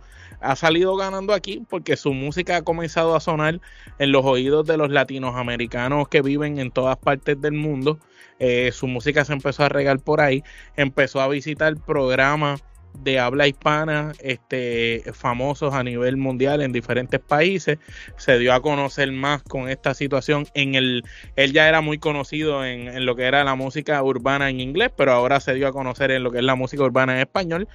ha 0.42 0.58
salido 0.58 0.98
ganando 0.98 1.34
aquí 1.34 1.64
porque 1.70 1.96
su 1.96 2.12
música 2.14 2.58
ha 2.58 2.62
comenzado 2.64 3.16
a 3.16 3.22
sonar 3.22 3.62
en 4.00 4.12
los 4.12 4.26
oídos 4.26 4.68
de 4.68 4.76
los 4.76 4.90
latinoamericanos 4.90 6.10
que 6.10 6.22
viven 6.22 6.60
en 6.60 6.72
todas 6.72 6.98
partes 6.98 7.40
del 7.40 7.54
mundo 7.54 8.00
eh, 8.44 8.72
su 8.72 8.88
música 8.88 9.24
se 9.24 9.34
empezó 9.34 9.64
a 9.64 9.70
regar 9.70 10.00
por 10.00 10.20
ahí, 10.20 10.44
empezó 10.76 11.22
a 11.22 11.28
visitar 11.28 11.76
programas 11.76 12.64
de 12.98 13.20
habla 13.20 13.48
hispana 13.48 14.14
este, 14.20 15.04
famosos 15.14 15.76
a 15.76 15.84
nivel 15.84 16.18
mundial 16.18 16.64
en 16.64 16.72
diferentes 16.72 17.20
países. 17.20 17.78
Se 18.18 18.40
dio 18.40 18.52
a 18.56 18.62
conocer 18.64 19.12
más 19.12 19.44
con 19.44 19.70
esta 19.70 19.94
situación. 19.94 20.48
En 20.56 20.74
el, 20.74 21.04
él 21.36 21.54
ya 21.54 21.70
era 21.70 21.82
muy 21.82 22.00
conocido 22.00 22.66
en, 22.66 23.06
lo 23.06 23.16
que 23.16 23.26
era 23.26 23.44
la 23.44 23.54
música 23.54 24.02
urbana 24.02 24.50
en 24.50 24.60
inglés, 24.60 24.90
pero 24.98 25.12
ahora 25.12 25.40
se 25.40 25.54
dio 25.54 25.68
a 25.68 25.72
conocer 25.72 26.10
en 26.10 26.24
lo 26.24 26.32
que 26.32 26.40
es 26.40 26.44
la 26.44 26.56
música 26.56 26.82
urbana 26.82 27.14
en 27.14 27.20
español. 27.20 27.68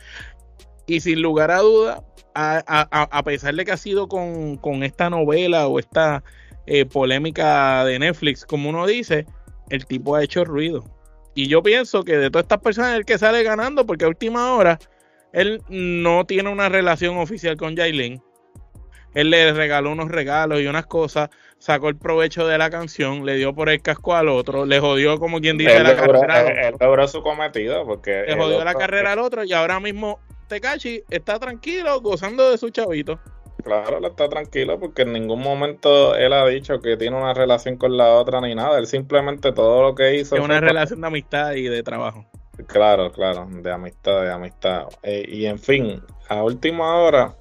Y 0.88 0.98
sin 0.98 1.22
lugar 1.22 1.52
a 1.52 1.60
duda, 1.60 2.02
a, 2.34 3.22
pesar 3.24 3.54
de 3.54 3.64
que 3.64 3.70
ha 3.70 3.76
sido 3.76 4.08
con, 4.08 4.82
esta 4.82 5.10
novela 5.10 5.68
o 5.68 5.78
esta 5.78 6.24
eh, 6.66 6.86
polémica 6.86 7.84
de 7.84 8.00
Netflix, 8.00 8.44
como 8.44 8.68
uno 8.68 8.84
dice, 8.84 9.26
el 9.70 9.86
tipo 9.86 10.14
ha 10.14 10.22
hecho 10.22 10.44
ruido. 10.44 10.84
Y 11.34 11.48
yo 11.48 11.62
pienso 11.62 12.02
que 12.02 12.16
de 12.16 12.30
todas 12.30 12.44
estas 12.44 12.60
personas 12.60 12.92
es 12.92 12.98
el 12.98 13.04
que 13.04 13.18
sale 13.18 13.42
ganando, 13.42 13.84
porque 13.84 14.04
a 14.04 14.08
última 14.08 14.54
hora 14.54 14.78
él 15.32 15.60
no 15.68 16.24
tiene 16.24 16.48
una 16.48 16.68
relación 16.68 17.18
oficial 17.18 17.56
con 17.56 17.76
Jailin. 17.76 18.22
Él 19.14 19.30
le 19.30 19.52
regaló 19.52 19.92
unos 19.92 20.10
regalos 20.10 20.60
y 20.60 20.66
unas 20.66 20.86
cosas, 20.86 21.30
sacó 21.58 21.88
el 21.88 21.96
provecho 21.96 22.46
de 22.46 22.58
la 22.58 22.70
canción, 22.70 23.24
le 23.24 23.36
dio 23.36 23.54
por 23.54 23.68
el 23.68 23.80
casco 23.80 24.14
al 24.14 24.28
otro, 24.28 24.66
le 24.66 24.78
jodió, 24.78 25.18
como 25.18 25.40
quien 25.40 25.56
dice, 25.56 25.82
la 25.82 25.96
carrera. 25.96 26.68
Él, 26.68 26.74
logró 26.80 27.08
su 27.08 27.22
cometido 27.22 27.84
porque. 27.86 28.24
Le 28.26 28.36
jodió 28.36 28.64
la 28.64 28.74
carrera 28.74 29.12
al 29.12 29.18
otro 29.18 29.44
y 29.44 29.52
ahora 29.52 29.80
mismo 29.80 30.20
Tekashi 30.48 31.02
está 31.10 31.38
tranquilo, 31.38 32.00
gozando 32.00 32.50
de 32.50 32.58
su 32.58 32.70
chavito. 32.70 33.18
Claro, 33.66 33.98
él 33.98 34.04
está 34.04 34.28
tranquilo 34.28 34.78
porque 34.78 35.02
en 35.02 35.12
ningún 35.12 35.42
momento 35.42 36.14
él 36.14 36.32
ha 36.32 36.46
dicho 36.46 36.78
que 36.80 36.96
tiene 36.96 37.16
una 37.16 37.34
relación 37.34 37.76
con 37.76 37.96
la 37.96 38.12
otra 38.12 38.40
ni 38.40 38.54
nada. 38.54 38.78
Él 38.78 38.86
simplemente 38.86 39.50
todo 39.50 39.82
lo 39.82 39.96
que 39.96 40.14
hizo. 40.14 40.36
Es 40.36 40.40
una 40.40 40.60
relación 40.60 41.00
de 41.00 41.08
amistad 41.08 41.54
y 41.54 41.64
de 41.64 41.82
trabajo. 41.82 42.24
Claro, 42.68 43.10
claro, 43.10 43.48
de 43.50 43.72
amistad, 43.72 44.22
de 44.22 44.30
amistad. 44.30 44.84
Eh, 45.02 45.24
y 45.26 45.46
en 45.46 45.58
fin, 45.58 46.00
a 46.28 46.44
última 46.44 46.94
hora, 46.94 47.34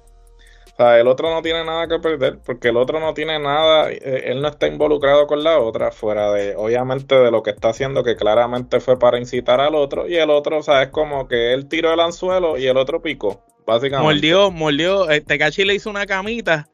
o 0.66 0.76
sea, 0.76 0.98
el 0.98 1.06
otro 1.06 1.30
no 1.30 1.42
tiene 1.42 1.64
nada 1.64 1.86
que 1.86 2.00
perder 2.00 2.40
porque 2.44 2.70
el 2.70 2.76
otro 2.76 2.98
no 2.98 3.14
tiene 3.14 3.38
nada, 3.38 3.92
eh, 3.92 4.24
él 4.24 4.42
no 4.42 4.48
está 4.48 4.66
involucrado 4.66 5.28
con 5.28 5.44
la 5.44 5.60
otra, 5.60 5.92
fuera 5.92 6.32
de, 6.32 6.56
obviamente, 6.56 7.14
de 7.14 7.30
lo 7.30 7.44
que 7.44 7.50
está 7.50 7.68
haciendo, 7.68 8.02
que 8.02 8.16
claramente 8.16 8.80
fue 8.80 8.98
para 8.98 9.20
incitar 9.20 9.60
al 9.60 9.76
otro. 9.76 10.08
Y 10.08 10.16
el 10.16 10.30
otro, 10.30 10.58
o 10.58 10.62
sea, 10.64 10.82
es 10.82 10.88
como 10.88 11.28
que 11.28 11.52
él 11.52 11.68
tiró 11.68 11.94
el 11.94 12.00
anzuelo 12.00 12.58
y 12.58 12.66
el 12.66 12.76
otro 12.78 13.00
picó. 13.00 13.44
Básicamente. 13.66 14.14
Mordió, 14.14 14.50
mordió. 14.50 15.10
Este 15.10 15.38
Cachi 15.38 15.64
le 15.64 15.74
hizo 15.74 15.90
una 15.90 16.06
camita 16.06 16.68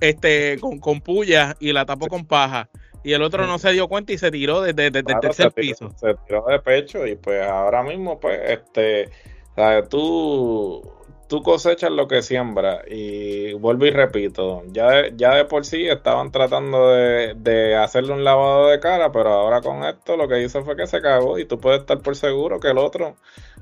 este, 0.00 0.58
con, 0.60 0.78
con 0.78 1.00
puya 1.00 1.56
y 1.60 1.72
la 1.72 1.86
tapó 1.86 2.08
con 2.08 2.26
paja. 2.26 2.68
Y 3.02 3.12
el 3.14 3.22
otro 3.22 3.46
no 3.46 3.58
se 3.58 3.72
dio 3.72 3.88
cuenta 3.88 4.12
y 4.12 4.18
se 4.18 4.30
tiró 4.30 4.60
desde, 4.60 4.86
el 4.88 5.20
tercer 5.20 5.52
piso. 5.52 5.90
Se 5.96 6.14
tiró 6.26 6.44
de 6.46 6.58
pecho 6.58 7.06
y 7.06 7.16
pues 7.16 7.46
ahora 7.46 7.82
mismo, 7.82 8.20
pues, 8.20 8.38
este, 8.44 9.08
¿sabes? 9.56 9.88
tú 9.88 10.82
tú 11.30 11.44
cosechas 11.44 11.92
lo 11.92 12.08
que 12.08 12.22
siembras 12.22 12.82
y 12.88 13.52
vuelvo 13.52 13.86
y 13.86 13.90
repito, 13.90 14.64
ya, 14.72 15.08
ya 15.14 15.36
de 15.36 15.44
por 15.44 15.64
sí 15.64 15.86
estaban 15.86 16.32
tratando 16.32 16.90
de, 16.90 17.34
de, 17.36 17.76
hacerle 17.76 18.14
un 18.14 18.24
lavado 18.24 18.66
de 18.66 18.80
cara, 18.80 19.12
pero 19.12 19.30
ahora 19.30 19.60
con 19.60 19.84
esto 19.84 20.16
lo 20.16 20.26
que 20.26 20.42
hizo 20.42 20.64
fue 20.64 20.74
que 20.74 20.88
se 20.88 21.00
cagó 21.00 21.38
y 21.38 21.44
tú 21.44 21.60
puedes 21.60 21.82
estar 21.82 22.00
por 22.00 22.16
seguro 22.16 22.58
que 22.58 22.70
el 22.70 22.78
otro 22.78 23.14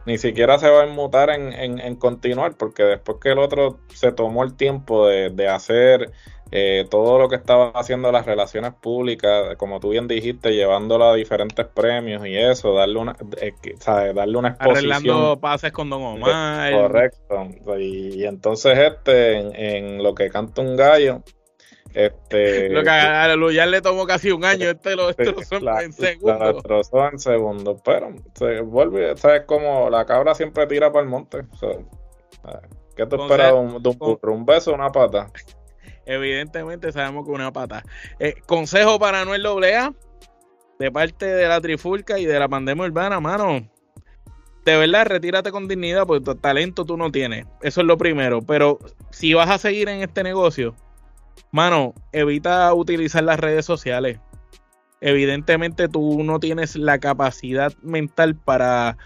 ni 0.07 0.19
siquiera 0.19 0.59
se 0.59 0.69
va 0.71 0.83
a 0.83 0.87
inmutar 0.87 1.31
en, 1.31 1.53
en, 1.53 1.79
en 1.79 1.97
continuar, 1.97 2.57
porque 2.57 2.83
después 2.83 3.19
que 3.21 3.31
el 3.31 3.39
otro 3.39 3.81
se 3.95 4.13
tomó 4.13 4.45
el 4.45 4.55
tiempo 4.55 5.07
de, 5.07 5.31
de 5.31 5.49
hacer 5.49 6.13
eh, 6.51 6.87
todo 6.91 7.19
lo 7.19 7.29
que 7.29 7.37
estaba 7.37 7.71
haciendo 7.75 8.11
las 8.11 8.25
relaciones 8.25 8.73
públicas, 8.73 9.55
como 9.57 9.81
tú 9.81 9.91
bien 9.91 10.09
dijiste, 10.09 10.55
llevándola 10.55 11.11
a 11.11 11.15
diferentes 11.15 11.67
premios 11.67 12.27
y 12.27 12.37
eso, 12.37 12.73
darle 12.73 12.99
una, 12.99 13.17
eh, 13.41 13.53
darle 14.15 14.39
una 14.39 14.49
exposición. 14.51 14.93
Arreglando 14.93 15.41
pases 15.41 15.73
con 15.73 15.91
Don 15.91 16.03
Omar. 16.03 16.73
Correcto. 16.73 17.49
Y, 17.79 18.25
entonces 18.25 18.79
este, 18.79 19.77
en, 19.77 20.03
lo 20.03 20.15
que 20.15 20.31
canta 20.31 20.63
un 20.63 20.77
gallo, 20.77 21.23
este, 21.95 22.69
lo 22.71 22.83
que 22.83 22.91
a 22.91 23.35
ya 23.53 23.67
le 23.67 23.81
tomó 23.81 24.07
casi 24.07 24.31
un 24.31 24.45
año, 24.45 24.71
este 24.71 24.97
lo 24.97 25.09
destrozó 25.09 25.57
en 25.81 25.93
segundo. 25.93 26.39
Lo 26.39 26.53
destrozó 26.55 27.09
en 27.09 27.19
segundo, 27.19 27.81
pero 27.85 28.15
se 28.35 28.61
vuelve, 28.61 29.17
sabes 29.17 29.43
como 29.47 29.91
la 29.91 30.05
cabra 30.05 30.35
siempre 30.35 30.67
tira 30.67 30.93
para 30.93 31.05
el 31.05 31.09
monte. 31.09 31.45
¿Qué 32.97 33.07
te 33.07 33.17
esperas 33.17 33.53
de 33.53 33.59
un, 33.59 33.83
burro? 33.83 34.33
¿Un 34.33 34.45
beso 34.45 34.73
o 34.73 34.75
una 34.75 34.91
pata? 34.91 35.31
Evidentemente 36.07 36.91
sabemos 36.91 37.27
que 37.27 37.33
una 37.33 37.53
pata. 37.53 37.83
Eh, 38.19 38.35
consejo 38.47 38.99
para 38.99 39.21
Anuel 39.21 39.45
AA 39.45 39.93
de 40.79 40.91
parte 40.91 41.27
de 41.27 41.47
la 41.49 41.61
Trifulca 41.61 42.19
y 42.19 42.25
de 42.25 42.39
la 42.39 42.49
pandemia 42.49 42.85
urbana, 42.85 43.21
mano. 43.21 43.69
De 44.65 44.77
verdad, 44.77 45.07
retírate 45.07 45.51
con 45.51 45.69
dignidad 45.69 46.07
porque 46.07 46.25
tu 46.25 46.35
talento 46.35 46.85
tú 46.85 46.97
no 46.97 47.11
tienes. 47.11 47.47
Eso 47.63 47.81
es 47.81 47.87
lo 47.87 47.99
primero. 47.99 48.43
Pero 48.43 48.79
si 49.11 49.35
vas 49.35 49.51
a 49.51 49.59
seguir 49.59 49.89
en 49.89 50.03
este 50.03 50.23
negocio, 50.23 50.75
mano, 51.51 51.95
evita 52.13 52.73
utilizar 52.75 53.25
las 53.25 53.41
redes 53.41 53.65
sociales. 53.65 54.21
Evidentemente 55.01 55.89
tú 55.89 56.23
no 56.25 56.41
tienes 56.41 56.77
la 56.77 56.99
capacidad 56.99 57.73
mental 57.83 58.35
para 58.37 58.97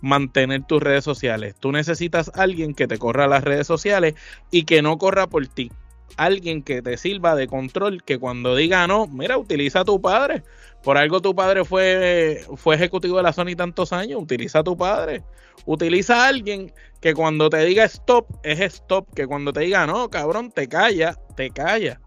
mantener 0.00 0.64
tus 0.64 0.82
redes 0.82 1.04
sociales. 1.04 1.54
Tú 1.58 1.72
necesitas 1.72 2.30
alguien 2.34 2.74
que 2.74 2.86
te 2.86 2.98
corra 2.98 3.26
las 3.26 3.44
redes 3.44 3.66
sociales 3.66 4.14
y 4.50 4.64
que 4.64 4.82
no 4.82 4.98
corra 4.98 5.26
por 5.26 5.46
ti. 5.46 5.70
Alguien 6.16 6.62
que 6.62 6.82
te 6.82 6.96
sirva 6.96 7.34
de 7.34 7.46
control, 7.46 8.02
que 8.02 8.18
cuando 8.18 8.54
diga 8.54 8.86
no, 8.86 9.06
mira, 9.06 9.38
utiliza 9.38 9.80
a 9.80 9.84
tu 9.84 10.00
padre. 10.00 10.42
Por 10.82 10.96
algo 10.96 11.20
tu 11.20 11.34
padre 11.34 11.64
fue, 11.64 12.44
fue 12.56 12.74
ejecutivo 12.74 13.16
de 13.18 13.22
la 13.22 13.32
Sony 13.32 13.54
tantos 13.56 13.92
años, 13.92 14.20
utiliza 14.22 14.60
a 14.60 14.64
tu 14.64 14.76
padre. 14.76 15.22
Utiliza 15.66 16.24
a 16.24 16.28
alguien 16.28 16.72
que 17.00 17.14
cuando 17.14 17.50
te 17.50 17.64
diga 17.64 17.84
stop, 17.84 18.26
es 18.42 18.60
stop. 18.60 19.12
Que 19.14 19.26
cuando 19.26 19.52
te 19.52 19.60
diga 19.60 19.86
no, 19.86 20.08
cabrón, 20.08 20.50
te 20.50 20.68
calla, 20.68 21.16
te 21.36 21.50
calla 21.50 22.00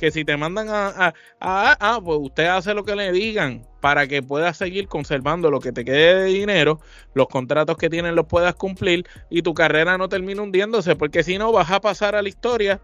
que 0.00 0.10
si 0.10 0.24
te 0.24 0.34
mandan 0.38 0.68
a, 0.70 1.12
a, 1.40 2.00
pues 2.02 2.18
usted 2.22 2.46
hace 2.46 2.72
lo 2.72 2.84
que 2.84 2.96
le 2.96 3.12
digan 3.12 3.66
para 3.82 4.06
que 4.06 4.22
puedas 4.22 4.56
seguir 4.56 4.88
conservando 4.88 5.50
lo 5.50 5.60
que 5.60 5.72
te 5.72 5.84
quede 5.84 6.22
de 6.22 6.24
dinero, 6.24 6.80
los 7.12 7.28
contratos 7.28 7.76
que 7.76 7.90
tienen 7.90 8.14
los 8.14 8.24
puedas 8.24 8.54
cumplir 8.54 9.06
y 9.28 9.42
tu 9.42 9.52
carrera 9.52 9.98
no 9.98 10.08
termine 10.08 10.40
hundiéndose, 10.40 10.96
porque 10.96 11.22
si 11.22 11.36
no 11.36 11.52
vas 11.52 11.70
a 11.70 11.82
pasar 11.82 12.16
a 12.16 12.22
la 12.22 12.30
historia 12.30 12.80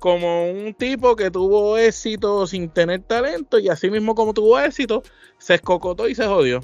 como 0.00 0.50
un 0.50 0.72
tipo 0.72 1.14
que 1.14 1.30
tuvo 1.30 1.76
éxito 1.76 2.46
sin 2.46 2.70
tener 2.70 3.02
talento 3.02 3.58
y 3.58 3.68
así 3.68 3.90
mismo 3.90 4.14
como 4.14 4.32
tuvo 4.32 4.58
éxito, 4.58 5.02
se 5.38 5.54
escocotó 5.54 6.08
y 6.08 6.14
se 6.14 6.26
jodió. 6.26 6.60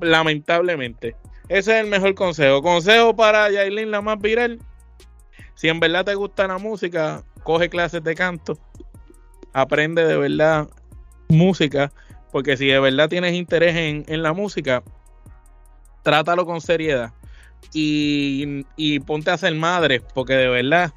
Lamentablemente. 0.00 1.16
Ese 1.48 1.76
es 1.76 1.84
el 1.84 1.90
mejor 1.90 2.14
consejo. 2.14 2.62
Consejo 2.62 3.14
para 3.14 3.50
Yailin, 3.50 3.90
la 3.90 4.00
más 4.00 4.20
viral. 4.20 4.60
Si 5.56 5.68
en 5.68 5.80
verdad 5.80 6.04
te 6.04 6.14
gusta 6.14 6.46
la 6.46 6.58
música, 6.58 7.24
coge 7.42 7.68
clases 7.68 8.02
de 8.04 8.14
canto, 8.14 8.56
aprende 9.52 10.04
de 10.04 10.16
verdad 10.16 10.68
música, 11.28 11.92
porque 12.30 12.56
si 12.56 12.66
de 12.66 12.78
verdad 12.78 13.08
tienes 13.08 13.34
interés 13.34 13.74
en, 13.74 14.22
la 14.22 14.32
música, 14.32 14.84
trátalo 16.02 16.46
con 16.46 16.60
seriedad 16.60 17.12
y, 17.72 18.64
y 18.76 19.00
ponte 19.00 19.30
a 19.30 19.38
ser 19.38 19.54
madre, 19.54 20.02
porque 20.14 20.34
de 20.34 20.48
verdad 20.48 20.92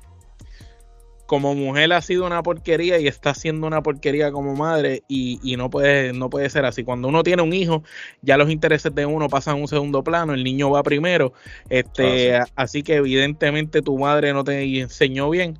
como 1.29 1.53
mujer 1.53 1.93
ha 1.93 2.01
sido 2.01 2.25
una 2.25 2.41
porquería 2.41 2.97
y 2.97 3.07
está 3.07 3.35
siendo 3.35 3.67
una 3.67 3.83
porquería 3.83 4.31
como 4.31 4.55
madre 4.55 5.03
y, 5.07 5.55
no, 5.57 5.69
puede, 5.69 6.11
no 6.11 6.29
puede 6.29 6.49
ser 6.49 6.65
así. 6.65 6.83
Cuando 6.83 7.07
uno 7.07 7.21
tiene 7.21 7.43
un 7.43 7.53
hijo, 7.53 7.83
ya 8.23 8.35
los 8.35 8.49
intereses 8.49 8.93
de 8.95 9.05
uno 9.05 9.29
pasan 9.29 9.57
a 9.57 9.61
un 9.61 9.67
segundo 9.67 10.03
plano, 10.03 10.33
el 10.33 10.43
niño 10.43 10.71
va 10.71 10.81
primero. 10.81 11.33
Este, 11.69 12.35
ah, 12.35 12.47
así 12.55 12.81
que 12.81 12.95
evidentemente 12.95 13.83
tu 13.83 13.97
madre 13.99 14.33
no 14.33 14.43
te 14.43 14.79
enseñó 14.79 15.29
bien 15.29 15.55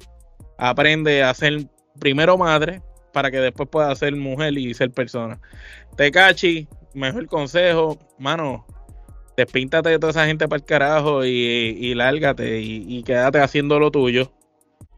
aprende 0.59 1.23
a 1.23 1.33
ser 1.33 1.65
primero 1.99 2.37
madre 2.37 2.81
para 3.13 3.31
que 3.31 3.37
después 3.37 3.69
pueda 3.69 3.95
ser 3.95 4.15
mujer 4.15 4.57
y 4.57 4.73
ser 4.73 4.91
persona. 4.91 5.39
Tecachi, 5.95 6.67
mejor 6.93 7.27
consejo, 7.27 7.97
mano, 8.19 8.65
despíntate 9.37 9.89
de 9.89 9.99
toda 9.99 10.11
esa 10.11 10.25
gente 10.25 10.47
para 10.47 10.59
el 10.59 10.65
carajo 10.65 11.25
y, 11.25 11.29
y 11.29 11.95
lárgate 11.95 12.59
y, 12.59 12.85
y, 12.87 13.03
quédate 13.03 13.39
haciendo 13.39 13.79
lo 13.79 13.89
tuyo. 13.89 14.31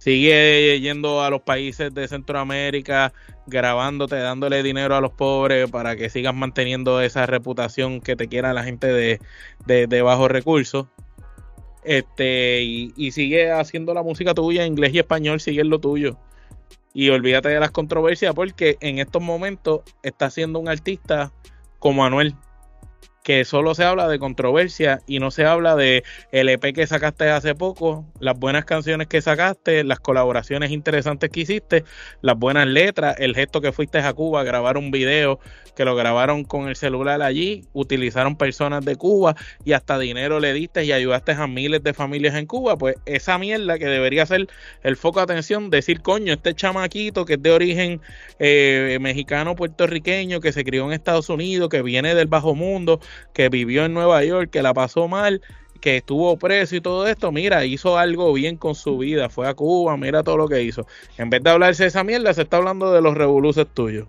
Sigue 0.02 0.80
yendo 0.80 1.22
a 1.22 1.30
los 1.30 1.44
países 1.44 1.94
de 1.94 2.08
Centroamérica, 2.08 3.14
grabándote, 3.46 4.16
dándole 4.16 4.64
dinero 4.64 4.96
a 4.96 5.00
los 5.00 5.12
pobres 5.12 5.70
para 5.70 5.96
que 5.96 6.10
sigas 6.10 6.34
manteniendo 6.34 7.02
esa 7.02 7.28
reputación 7.28 8.02
que 8.02 8.16
te 8.16 8.28
quiera 8.28 8.52
la 8.52 8.64
gente 8.64 8.88
de, 8.88 9.20
de, 9.68 9.86
de 9.86 10.02
bajos 10.02 10.32
recursos. 10.32 10.88
Este, 11.84 12.64
y, 12.64 13.12
sigue 13.12 13.52
haciendo 13.52 13.94
la 13.94 14.02
música 14.02 14.34
tuya 14.34 14.66
en 14.66 14.72
inglés 14.72 14.92
y 14.96 14.98
español, 14.98 15.40
sigue 15.40 15.64
lo 15.64 15.78
tuyo. 15.78 16.18
Y 16.96 17.10
olvídate 17.10 17.50
de 17.50 17.60
las 17.60 17.70
controversias 17.70 18.34
porque 18.34 18.78
en 18.80 18.98
estos 18.98 19.22
momentos 19.22 19.82
está 20.02 20.32
siendo 20.32 20.58
un 20.58 20.68
artista 20.68 21.32
como 21.78 22.04
Anuel 22.04 22.34
que 23.24 23.46
solo 23.46 23.76
se 23.76 23.84
habla 23.84 24.08
de 24.08 24.20
controversia 24.20 25.02
y 25.08 25.20
no 25.20 25.32
se 25.32 25.46
habla 25.46 25.76
de 25.76 26.04
el 26.32 26.50
EP 26.50 26.74
que 26.74 26.88
sacaste 26.88 27.30
hace 27.30 27.56
poco, 27.56 28.06
las 28.20 28.38
buenas 28.38 28.66
canciones 28.66 29.08
que 29.08 29.22
sacaste, 29.22 29.84
las 29.84 30.00
colaboraciones 30.00 30.72
interesantes 30.72 31.30
que 31.30 31.42
hiciste, 31.42 31.84
las 32.22 32.38
buenas 32.38 32.68
letras, 32.68 33.16
el 33.20 33.36
gesto 33.36 33.62
que 33.62 33.72
fuiste 33.72 34.00
a 34.00 34.14
Cuba 34.14 34.42
a 34.42 34.44
grabar 34.44 34.78
un 34.78 34.92
video 34.92 35.40
que 35.76 35.86
lo 35.86 35.96
grabaron 35.96 36.44
con 36.44 36.68
el 36.68 36.76
celular 36.76 37.22
allí, 37.22 37.66
utilizaron 37.74 38.36
personas 38.36 38.84
de 38.84 38.96
Cuba 38.96 39.36
y 39.64 39.74
hasta 39.74 40.00
dinero 40.00 40.40
le 40.40 40.54
diste 40.54 40.84
y 40.84 40.92
ayudaste 40.92 41.34
a 41.34 41.48
miles 41.48 41.84
de 41.84 41.94
familias 41.94 42.36
en 42.36 42.46
Cuba, 42.46 42.78
pues 42.78 42.96
esa 43.06 43.38
mierda 43.38 43.78
que 43.78 43.86
debería 43.86 44.26
ser 44.26 44.48
el 44.84 44.98
foco 44.98 45.20
de 45.20 45.24
atención, 45.24 45.70
decir 45.70 46.02
coño, 46.02 46.34
este 46.34 46.54
chamaquito 46.54 47.26
que 47.26 47.34
es 47.34 47.42
de 47.42 47.52
origen 47.52 48.02
eh, 48.40 48.98
mexicano 49.00 49.56
puertorriqueño, 49.56 50.40
que 50.42 50.52
se 50.52 50.64
crió 50.64 50.86
en 50.86 50.94
Estados 50.94 51.30
Unidos, 51.30 51.70
que 51.70 51.82
viene 51.82 52.16
del 52.16 52.28
bajo 52.28 52.56
mundo, 52.56 53.00
que 53.34 53.50
vivió 53.50 53.86
en 53.86 53.94
Nueva 53.94 54.24
York, 54.24 54.50
que 54.50 54.62
la 54.62 54.74
pasó 54.74 55.08
mal, 55.08 55.42
que 55.82 55.98
estuvo 55.98 56.38
preso 56.38 56.76
y 56.76 56.82
todo 56.82 57.08
esto, 57.08 57.32
mira, 57.32 57.66
hizo 57.66 57.98
algo 57.98 58.32
bien 58.34 58.56
con 58.56 58.76
su 58.76 58.98
vida, 59.00 59.30
fue 59.30 59.48
a 59.48 59.54
Cuba, 59.54 59.98
mira 59.98 60.24
todo 60.24 60.38
lo 60.38 60.48
que 60.48 60.62
hizo. 60.62 60.86
En 61.18 61.30
vez 61.30 61.44
de 61.44 61.50
hablarse 61.50 61.84
de 61.84 61.90
esa 61.90 62.04
mierda, 62.04 62.34
se 62.34 62.44
está 62.44 62.58
hablando 62.58 62.94
de 62.94 63.02
los 63.02 63.16
revoluces 63.16 63.68
tuyos. 63.74 64.08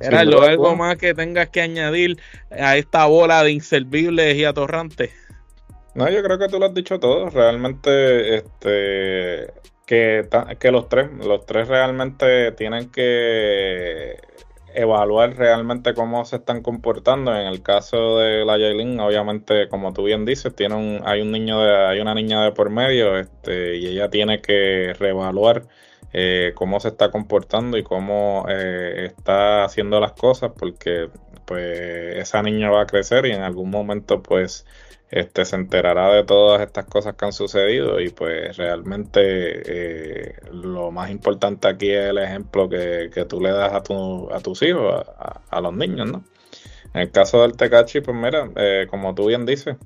Era 0.00 0.20
algo 0.20 0.74
más 0.74 0.96
que 0.96 1.14
tengas 1.14 1.48
que 1.50 1.60
añadir 1.60 2.18
a 2.50 2.76
esta 2.76 3.06
bola 3.06 3.42
de 3.44 3.52
inservibles 3.52 4.36
y 4.36 4.44
atorrantes. 4.44 5.10
No, 5.94 6.08
yo 6.08 6.22
creo 6.22 6.38
que 6.38 6.48
tú 6.48 6.58
lo 6.58 6.66
has 6.66 6.74
dicho 6.74 6.98
todo. 6.98 7.28
Realmente, 7.30 8.36
este, 8.36 9.52
que, 9.86 10.28
que 10.58 10.72
los 10.72 10.88
tres, 10.88 11.08
los 11.24 11.46
tres 11.46 11.68
realmente 11.68 12.50
tienen 12.52 12.90
que 12.90 14.16
evaluar 14.74 15.36
realmente 15.36 15.94
cómo 15.94 16.24
se 16.24 16.36
están 16.36 16.62
comportando. 16.62 17.34
En 17.34 17.46
el 17.46 17.62
caso 17.62 18.18
de 18.18 18.44
la 18.44 18.58
Yailin, 18.58 18.98
obviamente, 19.00 19.68
como 19.68 19.92
tú 19.92 20.04
bien 20.04 20.24
dices, 20.24 20.54
tiene 20.54 20.74
un, 20.74 21.00
hay 21.04 21.20
un 21.20 21.32
niño 21.32 21.60
de, 21.60 21.86
hay 21.86 22.00
una 22.00 22.14
niña 22.14 22.42
de 22.44 22.52
por 22.52 22.70
medio, 22.70 23.16
este, 23.18 23.76
y 23.76 23.86
ella 23.86 24.10
tiene 24.10 24.40
que 24.40 24.94
reevaluar 24.98 25.64
eh, 26.12 26.52
cómo 26.54 26.80
se 26.80 26.88
está 26.88 27.10
comportando 27.10 27.78
y 27.78 27.82
cómo 27.82 28.46
eh, 28.48 29.06
está 29.06 29.64
haciendo 29.64 30.00
las 30.00 30.12
cosas, 30.12 30.52
porque 30.58 31.08
pues 31.46 32.16
esa 32.16 32.42
niña 32.42 32.70
va 32.70 32.82
a 32.82 32.86
crecer 32.86 33.26
y 33.26 33.32
en 33.32 33.42
algún 33.42 33.70
momento 33.70 34.22
pues 34.22 34.66
este, 35.12 35.44
se 35.44 35.56
enterará 35.56 36.10
de 36.10 36.24
todas 36.24 36.62
estas 36.62 36.86
cosas 36.86 37.14
que 37.16 37.24
han 37.26 37.34
sucedido 37.34 38.00
y 38.00 38.08
pues 38.08 38.56
realmente 38.56 39.20
eh, 39.20 40.36
lo 40.50 40.90
más 40.90 41.10
importante 41.10 41.68
aquí 41.68 41.90
es 41.90 42.08
el 42.08 42.16
ejemplo 42.16 42.66
que, 42.68 43.10
tú 43.28 43.38
le 43.40 43.50
das 43.50 43.74
a, 43.74 43.82
tu, 43.82 44.32
a 44.32 44.40
tus 44.40 44.62
hijos, 44.62 45.04
a, 45.50 45.60
los 45.60 45.74
niños, 45.74 46.10
¿no? 46.10 46.24
En 46.94 47.02
el 47.02 47.10
caso 47.10 47.42
del 47.42 47.56
Tecachi, 47.56 48.00
pues 48.00 48.16
mira, 48.16 48.50
eh, 48.56 48.86
como 48.88 49.14
tú 49.14 49.26
bien 49.26 49.44
dices, 49.44 49.76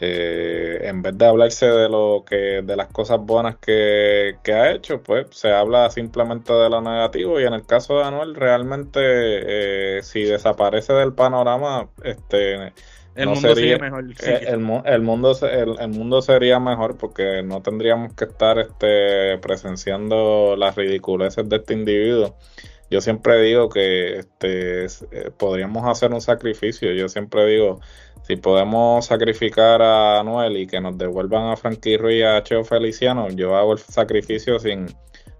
eh, 0.00 0.80
en 0.82 1.02
vez 1.02 1.16
de 1.16 1.26
hablarse 1.26 1.66
de 1.66 1.88
lo 1.88 2.24
que 2.28 2.62
de 2.62 2.76
las 2.76 2.88
cosas 2.88 3.18
buenas 3.20 3.56
que, 3.56 4.36
que, 4.42 4.52
ha 4.52 4.72
hecho, 4.72 5.02
pues 5.02 5.26
se 5.30 5.52
habla 5.52 5.90
simplemente 5.90 6.52
de 6.52 6.68
lo 6.68 6.80
negativo 6.80 7.40
y 7.40 7.44
en 7.44 7.54
el 7.54 7.66
caso 7.66 7.98
de 7.98 8.04
Anuel 8.04 8.34
realmente 8.34 10.02
si 10.02 10.24
desaparece 10.24 10.92
del 10.92 11.14
panorama, 11.14 11.88
este 12.04 12.72
el 13.16 13.28
mundo 13.28 13.54
sería, 13.54 13.78
mejor. 13.78 14.04
Eh, 14.10 14.44
el, 14.46 14.58
mundo, 14.58 14.84
el, 14.84 15.88
mundo 15.88 16.20
sería 16.20 16.60
mejor 16.60 16.98
porque 16.98 17.42
no 17.42 17.62
tendríamos 17.62 18.12
que 18.12 18.26
estar 18.26 18.58
este, 18.58 19.38
presenciando 19.38 20.54
las 20.56 20.76
ridiculeces 20.76 21.48
de 21.48 21.56
este 21.56 21.72
individuo. 21.72 22.36
Yo 22.90 23.00
siempre 23.00 23.40
digo 23.40 23.70
que 23.70 24.18
este, 24.18 24.84
eh, 24.84 25.30
podríamos 25.36 25.86
hacer 25.86 26.12
un 26.12 26.20
sacrificio. 26.20 26.92
Yo 26.92 27.08
siempre 27.08 27.46
digo, 27.46 27.80
si 28.26 28.34
podemos 28.34 29.06
sacrificar 29.06 29.80
a 29.80 30.18
Anuel 30.18 30.56
y 30.56 30.66
que 30.66 30.80
nos 30.80 30.98
devuelvan 30.98 31.52
a 31.52 31.56
Frankie 31.56 31.96
Ruiz 31.96 32.18
y 32.18 32.22
a 32.22 32.42
Cheo 32.42 32.64
Feliciano, 32.64 33.28
yo 33.30 33.54
hago 33.54 33.74
el 33.74 33.78
sacrificio 33.78 34.58
sin, 34.58 34.86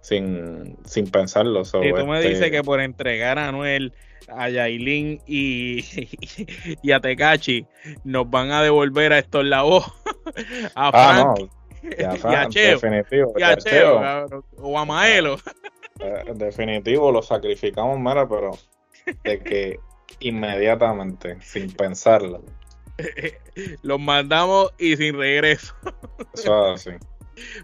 sin, 0.01 0.79
sin 0.85 1.11
pensarlo. 1.11 1.65
Si 1.65 1.73
tú 1.73 2.07
me 2.07 2.21
dices 2.21 2.35
este 2.35 2.51
que 2.53 2.63
por 2.63 2.81
entregar 2.81 3.41
a 3.41 3.49
Anuel 3.49 3.93
a 4.29 4.49
Yailin 4.49 5.21
y, 5.27 5.85
y, 6.83 6.93
a 6.93 7.01
Tecachi 7.01 7.67
nos 8.05 8.31
van 8.31 8.53
a 8.53 8.63
devolver 8.63 9.13
a 9.13 9.19
estos 9.19 9.45
la 9.45 9.63
voz 9.63 9.85
a 10.75 10.89
ah, 10.89 11.35
Frank 11.35 11.51
y 11.83 12.03
a 12.03 12.49
Cheo, 12.49 12.79
definitivo, 12.79 13.33
y 13.37 13.43
a 13.43 13.57
Cheo, 13.57 14.01
o 14.59 14.79
a 14.79 14.85
Maelo. 14.85 15.39
Eh, 15.99 16.25
definitivo 16.35 17.11
lo 17.11 17.23
sacrificamos 17.23 17.99
mira 17.99 18.29
pero 18.29 18.53
de 19.25 19.41
que 19.41 19.81
inmediatamente 20.21 21.37
sin 21.41 21.73
pensarlo 21.73 22.43
Los 23.83 24.01
mandamos 24.01 24.73
y 24.79 24.97
sin 24.97 25.17
regreso. 25.17 25.75
Eso 26.35 26.77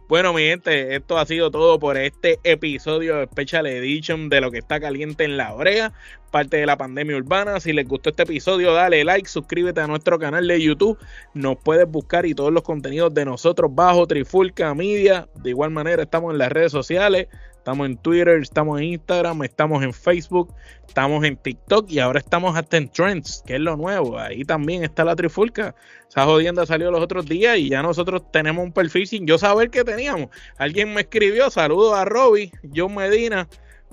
Bueno, 0.09 0.33
mi 0.33 0.43
gente, 0.43 0.95
esto 0.95 1.19
ha 1.19 1.27
sido 1.27 1.51
todo 1.51 1.79
por 1.79 1.97
este 1.97 2.39
episodio 2.45 3.17
de 3.17 3.27
Special 3.27 3.67
Edition 3.67 4.29
de 4.29 4.41
lo 4.41 4.51
que 4.51 4.59
está 4.59 4.81
caliente 4.81 5.25
en 5.25 5.37
la 5.37 5.53
brea, 5.53 5.93
parte 6.31 6.59
de 6.59 6.67
la 6.67 6.77
pandemia 6.77 7.17
urbana. 7.17 7.59
Si 7.61 7.73
les 7.73 7.89
gustó 7.89 8.11
este 8.11 8.25
episodio, 8.25 8.73
dale 8.73 9.05
like, 9.05 9.29
suscríbete 9.29 9.81
a 9.81 9.87
nuestro 9.87 10.19
canal 10.19 10.47
de 10.47 10.61
YouTube. 10.61 10.99
Nos 11.35 11.57
puedes 11.57 11.89
buscar 11.89 12.27
y 12.27 12.35
todos 12.35 12.53
los 12.53 12.63
contenidos 12.63 13.15
de 13.15 13.25
nosotros 13.25 13.75
bajo 13.75 14.07
Trifulca 14.07 14.75
Media. 14.75 15.29
De 15.37 15.51
igual 15.51 15.71
manera, 15.71 16.03
estamos 16.03 16.33
en 16.33 16.39
las 16.39 16.53
redes 16.53 16.73
sociales. 16.73 17.29
Estamos 17.63 17.87
en 17.87 17.97
Twitter, 17.97 18.41
estamos 18.43 18.81
en 18.81 18.87
Instagram, 18.89 19.45
estamos 19.45 19.85
en 19.85 19.93
Facebook, 19.93 20.53
estamos 20.85 21.25
en 21.25 21.37
TikTok 21.37 21.89
y 21.93 22.01
ahora 22.01 22.19
estamos 22.19 22.57
hasta 22.57 22.77
en 22.77 22.89
Trends, 22.89 23.45
que 23.47 23.55
es 23.55 23.61
lo 23.61 23.77
nuevo. 23.77 24.19
Ahí 24.19 24.43
también 24.43 24.83
está 24.83 25.05
la 25.05 25.15
trifulca. 25.15 25.73
Esa 26.09 26.25
jodienda 26.25 26.67
salió 26.67 26.91
los 26.91 27.01
otros 27.01 27.25
días 27.25 27.59
y 27.59 27.69
ya 27.69 27.81
nosotros 27.81 28.29
tenemos 28.33 28.65
un 28.65 28.73
perfil 28.73 29.07
sin 29.07 29.29
yo 29.29 29.39
saber 29.39 29.71
que 29.71 29.85
teníamos. 29.85 30.31
Alguien 30.59 30.93
me 30.93 31.03
escribió, 31.03 31.51
saludos 31.51 31.95
a 31.95 32.05
Robbie, 32.05 32.51
John 32.75 32.97
Medina, 32.97 33.49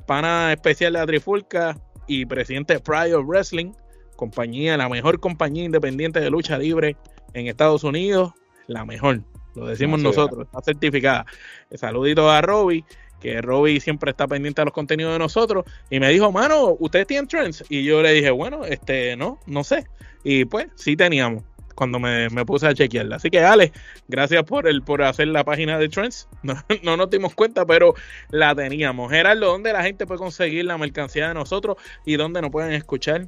pana 0.08 0.52
especial 0.52 0.94
de 0.94 1.00
la 1.02 1.06
trifulca 1.06 1.78
y 2.08 2.26
presidente 2.26 2.74
de 2.74 2.80
Pride 2.80 3.14
of 3.14 3.28
Wrestling, 3.28 3.74
compañía, 4.16 4.78
la 4.78 4.90
mejor 4.90 5.20
compañía 5.20 5.66
independiente 5.66 6.20
de 6.20 6.32
lucha 6.32 6.58
libre 6.58 6.98
en 7.36 7.46
Estados 7.46 7.84
Unidos, 7.84 8.34
la 8.66 8.84
mejor. 8.84 9.22
Lo 9.54 9.68
decimos 9.68 10.02
nosotros, 10.02 10.46
está 10.46 10.60
certificada. 10.62 11.28
Saluditos 11.76 12.32
a 12.32 12.42
Robbie 12.42 12.84
que 13.20 13.42
Robbie 13.42 13.80
siempre 13.80 14.12
está 14.12 14.28
pendiente 14.28 14.62
de 14.62 14.66
los 14.66 14.74
contenidos 14.74 15.14
de 15.14 15.20
nosotros, 15.20 15.66
y 15.90 16.00
me 16.00 16.10
dijo, 16.10 16.32
mano, 16.32 16.76
¿ustedes 16.80 17.08
tienen 17.08 17.28
trends? 17.28 17.64
Y 17.70 17.84
yo 17.84 18.02
le 18.02 18.14
dije, 18.14 18.32
bueno, 18.32 18.66
este, 18.66 19.16
no, 19.16 19.40
no 19.46 19.64
sé. 19.64 19.86
Y 20.24 20.46
pues 20.46 20.68
sí 20.76 20.96
teníamos 20.96 21.44
cuando 21.80 21.98
me, 21.98 22.30
puse 22.46 22.68
a 22.68 22.74
chequearla. 22.74 23.16
Así 23.16 23.30
que, 23.30 23.40
Ale, 23.40 23.72
gracias 24.10 24.44
por 24.44 24.68
el 24.68 24.82
por 24.82 25.02
hacer 25.02 25.30
la 25.30 25.46
página 25.46 25.78
de 25.80 25.88
Trends. 25.88 26.28
No, 26.44 26.56
no, 26.84 26.98
nos 26.98 27.10
dimos 27.10 27.34
cuenta, 27.36 27.66
pero 27.66 27.94
la 28.32 28.54
teníamos. 28.54 29.10
Gerardo, 29.10 29.46
¿dónde 29.46 29.72
la 29.72 29.84
gente 29.84 30.06
puede 30.06 30.18
conseguir 30.18 30.66
la 30.66 30.78
mercancía 30.78 31.30
de 31.30 31.34
nosotros 31.34 31.78
y 32.06 32.18
dónde 32.18 32.42
nos 32.42 32.52
pueden 32.52 32.74
escuchar? 32.74 33.28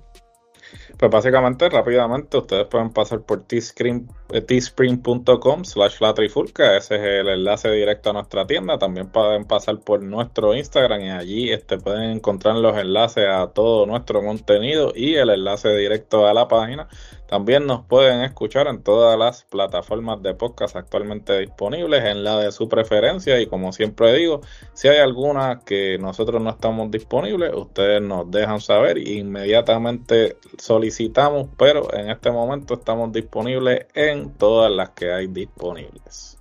Pues 0.97 1.11
básicamente, 1.11 1.69
rápidamente, 1.69 2.37
ustedes 2.37 2.67
pueden 2.67 2.89
pasar 2.91 3.21
por 3.21 3.45
eh, 3.49 4.01
teespring.com 4.39 5.65
slash 5.65 5.99
la 5.99 6.13
trifulca, 6.13 6.77
ese 6.77 6.95
es 6.95 7.01
el 7.01 7.27
enlace 7.27 7.69
directo 7.69 8.11
a 8.11 8.13
nuestra 8.13 8.47
tienda, 8.47 8.79
también 8.79 9.11
pueden 9.11 9.43
pasar 9.43 9.79
por 9.81 10.01
nuestro 10.01 10.55
Instagram 10.55 11.01
y 11.01 11.09
allí 11.09 11.51
este, 11.51 11.77
pueden 11.77 12.11
encontrar 12.11 12.55
los 12.55 12.77
enlaces 12.77 13.27
a 13.27 13.47
todo 13.47 13.85
nuestro 13.85 14.23
contenido 14.23 14.93
y 14.95 15.15
el 15.15 15.29
enlace 15.29 15.75
directo 15.75 16.27
a 16.27 16.33
la 16.33 16.47
página. 16.47 16.87
También 17.31 17.65
nos 17.65 17.85
pueden 17.85 18.23
escuchar 18.23 18.67
en 18.67 18.83
todas 18.83 19.17
las 19.17 19.45
plataformas 19.45 20.21
de 20.21 20.33
podcast 20.33 20.75
actualmente 20.75 21.39
disponibles, 21.39 22.03
en 22.03 22.25
la 22.25 22.37
de 22.37 22.51
su 22.51 22.67
preferencia. 22.67 23.39
Y 23.39 23.47
como 23.47 23.71
siempre 23.71 24.11
digo, 24.15 24.41
si 24.73 24.89
hay 24.89 24.97
alguna 24.97 25.61
que 25.65 25.97
nosotros 25.97 26.41
no 26.41 26.49
estamos 26.49 26.91
disponibles, 26.91 27.53
ustedes 27.55 28.01
nos 28.01 28.29
dejan 28.29 28.59
saber 28.59 28.97
inmediatamente 28.97 30.35
solicitamos. 30.57 31.47
Pero 31.57 31.93
en 31.93 32.09
este 32.09 32.31
momento 32.31 32.73
estamos 32.73 33.13
disponibles 33.13 33.85
en 33.93 34.20
todas 34.29 34.71
las 34.71 34.91
que 34.91 35.11
hay 35.11 35.27
disponibles. 35.27 36.37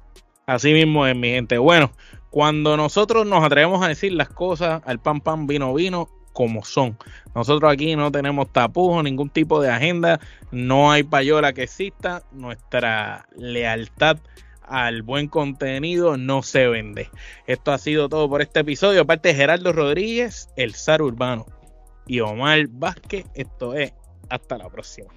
Así 0.46 0.72
mismo 0.72 1.06
es, 1.06 1.16
mi 1.16 1.28
gente. 1.30 1.58
Bueno, 1.58 1.92
cuando 2.30 2.76
nosotros 2.76 3.26
nos 3.26 3.44
atrevemos 3.44 3.84
a 3.84 3.88
decir 3.88 4.12
las 4.12 4.28
cosas 4.28 4.82
al 4.84 5.00
pan 5.00 5.20
pan 5.20 5.46
vino 5.46 5.74
vino, 5.74 6.08
como 6.32 6.64
son. 6.64 6.96
Nosotros 7.34 7.72
aquí 7.72 7.96
no 7.96 8.12
tenemos 8.12 8.52
tapujos, 8.52 9.02
ningún 9.02 9.30
tipo 9.30 9.60
de 9.60 9.70
agenda, 9.70 10.20
no 10.50 10.90
hay 10.90 11.02
payola 11.02 11.52
que 11.52 11.64
exista, 11.64 12.22
nuestra 12.32 13.26
lealtad 13.36 14.18
al 14.62 15.02
buen 15.02 15.26
contenido 15.26 16.16
no 16.16 16.42
se 16.42 16.68
vende. 16.68 17.10
Esto 17.46 17.72
ha 17.72 17.78
sido 17.78 18.08
todo 18.08 18.28
por 18.28 18.40
este 18.40 18.60
episodio. 18.60 19.02
Aparte 19.02 19.30
de 19.30 19.34
Gerardo 19.34 19.72
Rodríguez, 19.72 20.48
el 20.56 20.74
zar 20.74 21.02
urbano 21.02 21.46
y 22.06 22.20
Omar 22.20 22.68
Vázquez, 22.68 23.26
esto 23.34 23.74
es 23.74 23.92
hasta 24.28 24.58
la 24.58 24.70
próxima. 24.70 25.12